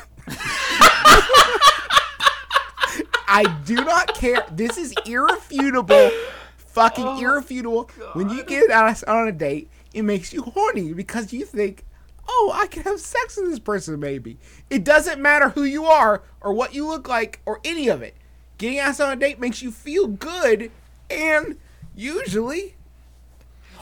[3.26, 4.44] I do not care.
[4.52, 6.10] This is irrefutable.
[6.56, 7.90] Fucking oh, irrefutable.
[8.12, 11.84] When you get out on a date, it makes you horny because you think,
[12.28, 14.38] oh, I can have sex with this person maybe.
[14.70, 18.16] It doesn't matter who you are or what you look like or any of it.
[18.58, 20.70] Getting ass on a date makes you feel good
[21.10, 21.58] and
[21.94, 22.76] usually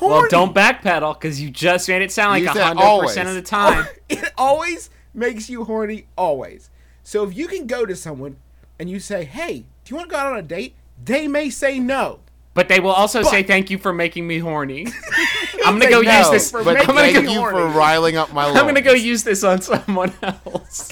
[0.03, 0.23] horny.
[0.23, 3.43] Well, don't backpedal because you just made it sound like You hundred percent of the
[3.43, 3.87] time.
[4.09, 6.71] it always makes you horny, always.
[7.03, 8.37] So if you can go to someone
[8.79, 10.75] and you say, "Hey, do you want to go out on a date?"
[11.05, 12.21] They may say no.
[12.55, 14.87] But they will also say thank you for making me horny.
[15.65, 16.51] I'm gonna go no, use this.
[16.51, 17.59] for but I'm gonna thank me you horny.
[17.59, 18.47] for riling up my.
[18.47, 20.91] I'm gonna go use this on someone else.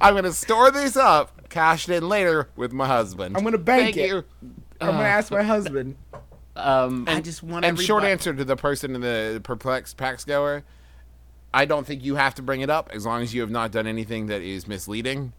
[0.00, 3.36] I'm gonna store this up, cash it in later with my husband.
[3.36, 4.08] I'm gonna bank Thank it.
[4.08, 4.24] you.
[4.80, 5.96] I'm gonna uh, ask my husband.
[6.56, 10.62] Um, I just want And short answer to the person in the perplexed PAX goer,
[11.52, 13.72] I don't think you have to bring it up as long as you have not
[13.72, 15.32] done anything that is misleading.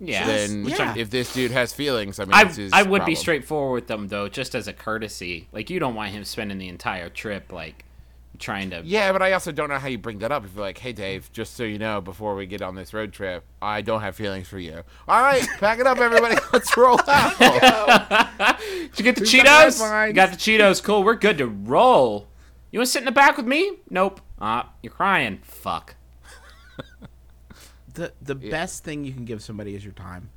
[0.00, 0.26] yeah.
[0.26, 0.94] then yeah.
[0.96, 3.88] if this dude has feelings, I mean, I, it's his I would be straightforward with
[3.88, 5.48] them though, just as a courtesy.
[5.52, 7.84] Like you don't want him spending the entire trip like
[8.38, 8.82] trying to.
[8.84, 10.44] Yeah, but I also don't know how you bring that up.
[10.44, 13.12] If you're like, hey, Dave, just so you know, before we get on this road
[13.12, 14.82] trip, I don't have feelings for you.
[15.06, 16.36] All right, pack it up, everybody.
[16.52, 17.38] Let's roll out.
[18.58, 20.08] Did you get the Who's got Cheetos?
[20.08, 20.82] You got the Cheetos.
[20.82, 21.02] Cool.
[21.02, 22.28] We're good to roll.
[22.70, 23.78] You want to sit in the back with me?
[23.90, 24.20] Nope.
[24.40, 25.40] Ah, you're crying.
[25.42, 25.96] Fuck.
[27.94, 30.30] the the best thing you can give somebody is your time.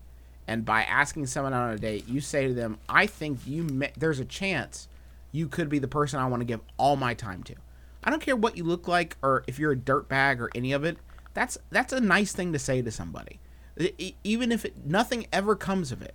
[0.48, 3.64] And by asking someone out on a date, you say to them, "I think you
[3.64, 4.88] may, there's a chance
[5.32, 7.56] you could be the person I want to give all my time to.
[8.04, 10.84] I don't care what you look like or if you're a dirtbag or any of
[10.84, 10.98] it.
[11.34, 13.40] That's that's a nice thing to say to somebody,
[13.80, 16.14] e- even if it, nothing ever comes of it.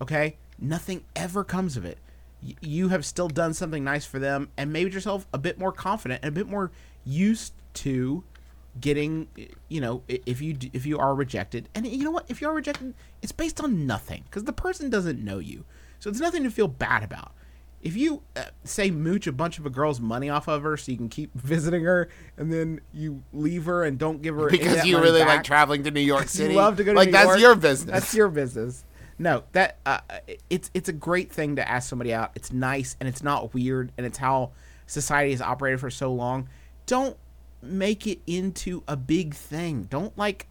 [0.00, 1.98] Okay, nothing ever comes of it.
[2.42, 5.72] Y- you have still done something nice for them and made yourself a bit more
[5.72, 6.70] confident and a bit more
[7.04, 8.24] used to
[8.80, 9.28] getting
[9.68, 12.54] you know if you if you are rejected and you know what if you are
[12.54, 15.64] rejected it's based on nothing because the person doesn't know you
[15.98, 17.32] so there's nothing to feel bad about
[17.80, 20.90] if you uh, say mooch a bunch of a girl's money off of her so
[20.90, 24.84] you can keep visiting her and then you leave her and don't give her because
[24.84, 26.54] you really back, like traveling to New York you City.
[26.54, 27.92] love to go to like New that's York, your business.
[27.92, 28.84] That's your business.
[29.18, 29.98] No, that uh,
[30.48, 32.32] it's it's a great thing to ask somebody out.
[32.34, 34.52] It's nice and it's not weird and it's how
[34.86, 36.48] society has operated for so long.
[36.86, 37.16] Don't
[37.60, 39.84] make it into a big thing.
[39.84, 40.46] Don't like.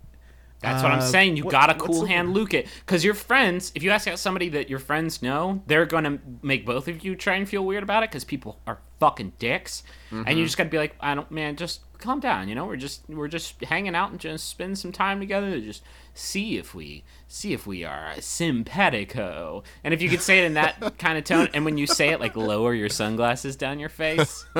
[0.59, 1.37] That's what I'm uh, saying.
[1.37, 2.35] You what- gotta cool hand word?
[2.35, 2.67] Luke it.
[2.85, 6.65] Because your friends, if you ask out somebody that your friends know, they're gonna make
[6.65, 9.83] both of you try and feel weird about it because people are fucking dicks.
[10.09, 10.37] And Mm-hmm.
[10.39, 12.47] you just gotta be like, I don't, man, just calm down.
[12.49, 15.61] You know, we're just we're just hanging out and just spend some time together to
[15.61, 15.83] just
[16.15, 19.63] see if we see if we are simpatico.
[19.83, 22.09] And if you could say it in that kind of tone, and when you say
[22.09, 24.45] it, like lower your sunglasses down your face,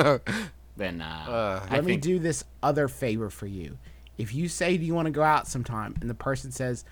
[0.76, 3.78] then uh, I Let me think do this other favor for you.
[4.18, 6.84] If you say, "Do you want to go out sometime?" and the person says,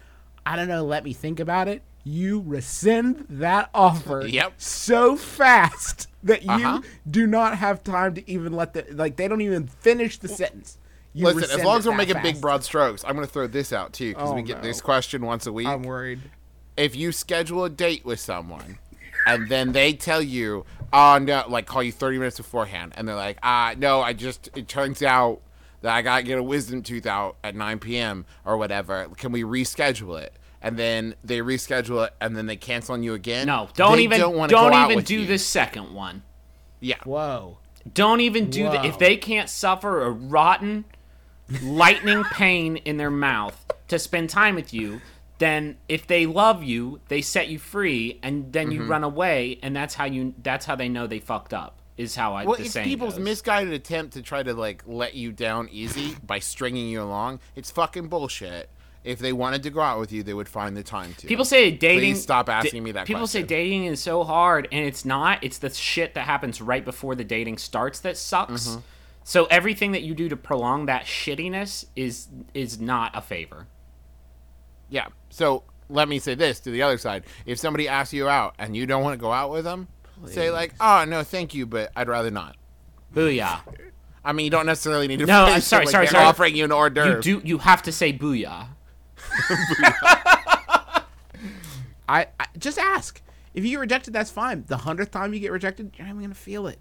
[0.46, 4.54] "I don't know, let me think about it," you rescind that offer Yep.
[4.58, 6.80] so fast that you Uh-huh.
[7.10, 10.78] do not have time to even let the like they don't even finish the sentence.
[11.12, 13.72] You Listen, as long as we're making big broad strokes, I'm going to throw this
[13.72, 14.62] out too because Oh, we get no.
[14.64, 15.66] this question once a week.
[15.66, 16.20] I'm worried.
[16.76, 18.76] if you schedule a date with someone
[19.26, 23.14] and then they tell you, oh no, like call you 30 minutes beforehand, and they're
[23.16, 25.40] like, ah, no, I just, it turns out
[25.82, 28.24] that I gotta get a wisdom tooth out at 9 p.m.
[28.44, 29.08] or whatever.
[29.16, 30.32] Can we reschedule it?
[30.62, 33.46] And then they reschedule it, and then they cancel on you again.
[33.46, 35.26] no, don't They even don't, don't go even with do you.
[35.26, 36.22] the second one.
[36.80, 37.58] Yeah, Whoa.
[37.94, 38.84] Don't even do that.
[38.84, 40.84] If they can't suffer a rotten,
[41.62, 45.00] lightning pain in their mouth to spend time with you,
[45.38, 48.72] then if they love you, they set you free, and then Mm-hmm.
[48.82, 50.34] you run away, and that's how you.
[50.42, 51.78] That's how they know they fucked up.
[51.96, 52.44] Is how I.
[52.44, 53.24] Well, it's people's goes.
[53.24, 57.40] misguided attempt to try to like let you down easy by stringing you along.
[57.54, 58.68] It's fucking bullshit.
[59.02, 61.26] If they wanted to go out with you, they would find the time to.
[61.26, 62.00] People say dating.
[62.00, 65.42] Please stop da- asking me that People say dating is so hard, and it's not.
[65.44, 68.68] It's the shit that happens right before the dating starts that sucks.
[68.68, 68.80] Mm-hmm.
[69.22, 73.68] So everything that you do to prolong that shittiness is is not a favor.
[74.88, 75.06] Yeah.
[75.30, 78.76] So let me say this to the other side: if somebody asks you out and
[78.76, 79.88] you don't want to go out with them,
[80.24, 82.56] say like, "Oh no, thank you, but I'd rather not."
[83.14, 83.60] Booyah!
[84.24, 85.26] I mean, you don't necessarily need to.
[85.26, 86.24] No, I'm sorry, like sorry, sorry.
[86.24, 87.16] Offering you an hors d'oeuvre.
[87.16, 87.42] You do.
[87.46, 88.68] You have to say booyah.
[92.08, 93.20] I, I just ask.
[93.54, 94.64] If you get rejected, that's fine.
[94.66, 96.78] The hundredth time you get rejected, you're not even gonna feel it,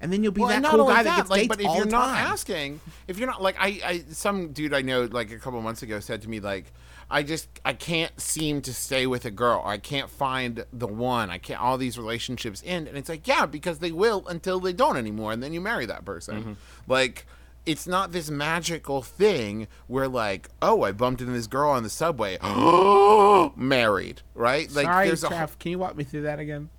[0.00, 1.76] and then you'll be Well, that cool guy that, gets like, dates but if all
[1.76, 2.26] you're the not time.
[2.32, 5.82] asking, if you're not like I, I, some dude I know like a couple months
[5.82, 6.72] ago said to me like,
[7.10, 9.62] I just I can't seem to stay with a girl.
[9.64, 11.30] I can't find the one.
[11.30, 11.60] I can't.
[11.60, 15.32] All these relationships end, and it's like yeah, because they will until they don't anymore,
[15.32, 16.36] and then you marry that person.
[16.36, 16.52] Mm-hmm.
[16.86, 17.26] Like.
[17.64, 21.90] It's not this magical thing where like, oh, I bumped into this girl on the
[21.90, 22.38] subway,
[23.56, 24.70] married, right?
[24.70, 26.70] Like, Sorry, there's a Can you walk me through that again?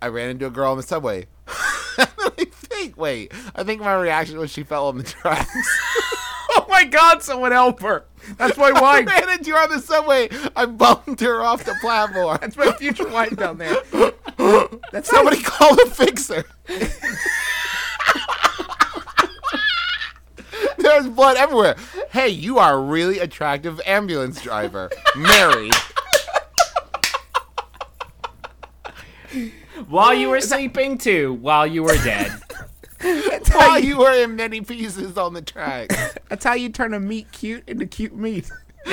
[0.00, 1.26] I ran into a girl on the subway.
[1.98, 2.96] I think.
[2.96, 3.32] Wait.
[3.54, 5.80] I think my reaction was she fell on the tracks.
[6.68, 7.22] Oh my God!
[7.22, 8.04] Someone help her.
[8.36, 8.82] That's my wife.
[8.82, 9.06] I wife.
[9.06, 10.28] ran into her on the subway.
[10.54, 12.36] I bumped her off the platform.
[12.42, 13.76] That's my future wife down there.
[14.92, 16.44] That's Somebody call a fixer.
[20.76, 21.76] There's blood everywhere.
[22.10, 24.90] Hey, you are a really attractive ambulance driver.
[25.16, 25.72] Married.
[29.88, 31.32] While you were sleeping too.
[31.34, 32.32] While you were dead.
[33.00, 35.88] While you were in many pieces on the track.
[36.28, 38.50] That's how you turn a meet cute into cute meat.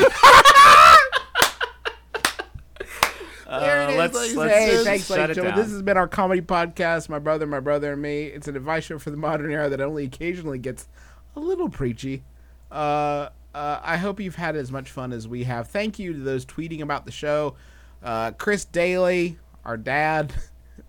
[3.47, 6.07] There it is, let's- ladies let's- Hey, thanks, shut ladies and This has been our
[6.07, 8.25] comedy podcast, My Brother, My Brother, and Me.
[8.25, 10.87] It's an advice show for the modern era that only occasionally gets
[11.35, 12.23] a little preachy.
[12.71, 15.67] Uh, uh, I hope you've had as much fun as we have.
[15.69, 17.55] Thank you to those tweeting about the show.
[18.03, 20.33] Uh, Chris Daly, our dad,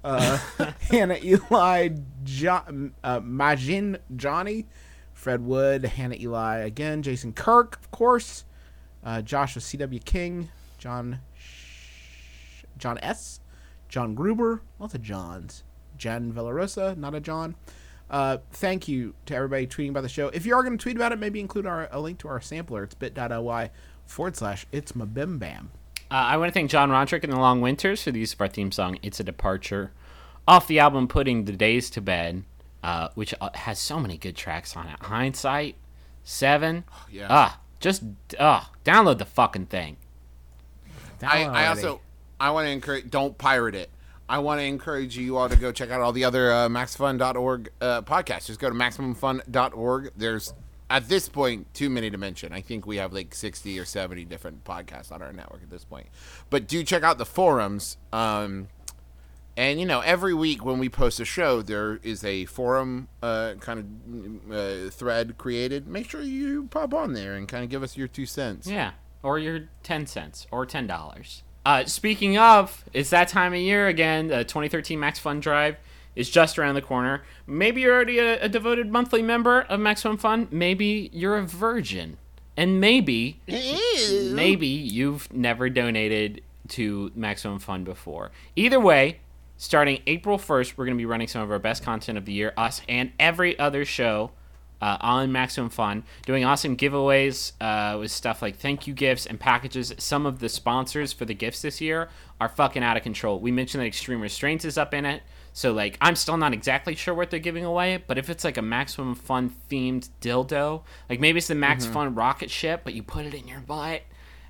[0.06, 0.38] uh,
[0.90, 1.88] Hannah Eli,
[2.22, 4.66] jo- uh, Majin Johnny,
[5.12, 8.44] Fred Wood, Hannah Eli again, Jason Kirk, of course,
[9.04, 10.00] uh, Joshua C.W.
[10.00, 10.48] King,
[10.78, 11.20] John
[12.78, 13.40] John S.,
[13.88, 15.64] John Gruber, lots of Johns,
[15.96, 17.56] Jen Villarosa, not a John.
[18.08, 20.28] Uh, thank you to everybody tweeting about the show.
[20.28, 22.40] If you are going to tweet about it, maybe include our, a link to our
[22.40, 22.84] sampler.
[22.84, 23.70] It's bit.ly
[24.04, 25.70] forward slash it's my bim bam.
[26.10, 28.40] Uh, I want to thank John Roderick and the Long Winters for the use of
[28.40, 29.92] our theme song, It's a Departure,
[30.46, 32.44] off the album Putting the Days to Bed,
[32.82, 35.00] uh, which uh, has so many good tracks on it.
[35.00, 35.74] Hindsight,
[36.22, 36.84] Seven.
[37.10, 37.26] yeah.
[37.28, 38.04] Ah, just,
[38.38, 39.96] ah, download the fucking thing.
[41.22, 42.00] I, I also
[42.38, 43.90] I want to encourage don't pirate it.
[44.28, 47.70] I want to encourage you all to go check out all the other uh, maxfun.org
[47.80, 48.46] uh, podcasts.
[48.46, 50.10] Just go to maximumfun.org.
[50.16, 50.52] There's
[50.88, 52.52] at this point too many to mention.
[52.52, 55.84] I think we have like 60 or 70 different podcasts on our network at this
[55.84, 56.06] point.
[56.50, 57.96] But do check out the forums.
[58.12, 58.68] Um,
[59.56, 63.54] and you know, every week when we post a show, there is a forum uh,
[63.60, 65.86] kind of uh, thread created.
[65.86, 68.66] Make sure you pop on there and kind of give us your two cents.
[68.66, 71.42] Yeah, or your 10 cents or $10.
[71.64, 74.28] Uh, speaking of, it's that time of year again.
[74.28, 75.76] The 2013 Max Fun Drive
[76.16, 77.22] is just around the corner.
[77.46, 80.48] Maybe you're already a, a devoted monthly member of Maximum Fun.
[80.50, 82.16] Maybe you're a virgin.
[82.56, 88.30] And maybe, maybe you've never donated to Maximum Fun before.
[88.56, 89.18] Either way,
[89.58, 92.32] starting April 1st, we're going to be running some of our best content of the
[92.32, 94.30] year, us and every other show
[94.80, 99.40] uh, on Maximum Fun, doing awesome giveaways uh, with stuff like thank you gifts and
[99.40, 99.94] packages.
[99.98, 102.08] Some of the sponsors for the gifts this year
[102.40, 103.40] are fucking out of control.
[103.40, 105.22] We mentioned that Extreme Restraints is up in it.
[105.56, 108.58] So, like, I'm still not exactly sure what they're giving away, but if it's like
[108.58, 113.02] a Maximum Fun themed dildo, like maybe it's the Max Fun rocket ship, but you
[113.02, 114.02] put it in your butt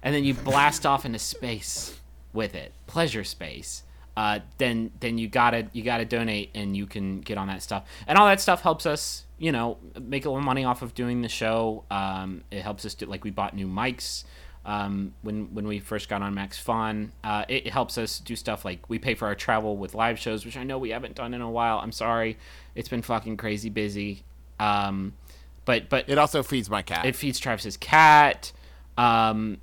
[0.02, 2.00] and then you blast off into space
[2.32, 3.84] with it, pleasure space.
[4.16, 7.84] Uh, then then you gotta you gotta donate and you can get on that stuff
[8.08, 11.20] and all that stuff helps us you know make a little money off of doing
[11.20, 14.24] the show um, it helps us do like we bought new mics
[14.66, 18.64] um, when when we first got on Max Fun uh, it, helps us do stuff
[18.64, 21.32] like we pay for our travel with live shows which I know we haven't done
[21.32, 22.36] in a while I'm sorry
[22.74, 24.24] it's been fucking crazy busy
[24.58, 25.12] um,
[25.66, 27.04] but but It also feeds my cat.
[27.04, 28.52] it feeds Travis's cat.
[28.96, 29.58] Um,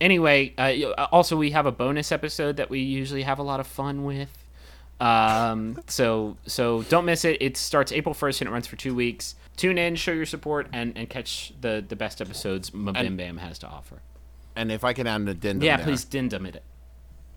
[0.00, 3.66] anyway, uh, also we have a bonus episode that we usually have a lot of
[3.66, 4.30] fun with.
[5.00, 7.40] Um, so so don't miss it.
[7.40, 9.36] It starts April first and it runs for two weeks.
[9.56, 13.58] Tune in, show your support, and, and catch the the best episodes Mabim Bam has
[13.60, 14.00] to offer.
[14.56, 15.86] And if I can add an addendum Yeah, there.
[15.86, 16.62] please addendum it.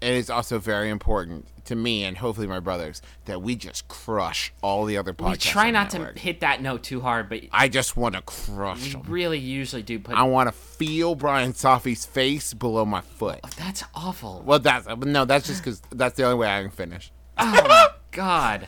[0.02, 4.54] it is also very important to me and hopefully my brothers that we just crush
[4.62, 5.32] all the other podcasts.
[5.32, 6.14] We try not network.
[6.16, 9.04] to hit that note too hard, but I just want to crush we them.
[9.08, 10.16] really usually do put.
[10.16, 13.40] I want to feel Bryan Safi's face below my foot.
[13.44, 14.44] Oh, that's awful.
[14.46, 17.12] Well, that's no, that's just because that's the only way I can finish.
[17.40, 18.68] Oh God.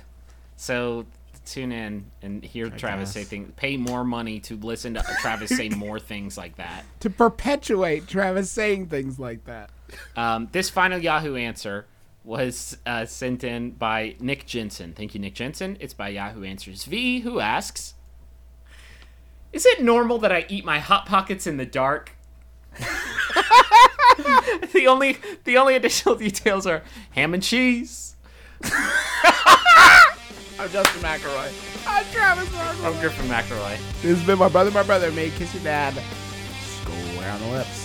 [0.55, 1.05] So
[1.47, 3.51] tune in and hear Travis say things.
[3.55, 6.83] Pay more money to listen to Travis say more things like that.
[7.01, 9.69] To perpetuate Travis saying things like that.
[10.15, 11.85] Um, this final Yahoo answer
[12.23, 14.93] was uh, sent in by Nick Jensen.
[14.93, 15.77] Thank you, Nick Jensen.
[15.79, 17.93] It's by Yahoo Answers V, who asks
[19.53, 22.11] Is it normal that I eat my Hot Pockets in the dark?
[24.73, 28.15] the only the only additional details are ham and cheese.
[30.59, 31.85] I'm Justin McElroy.
[31.85, 32.85] I'm Travis Marshall.
[32.87, 33.77] I'm Griffin McElroy.
[34.01, 35.11] This has been my brother, my brother.
[35.11, 35.93] May kiss your dad.
[36.81, 37.83] Square on the lips.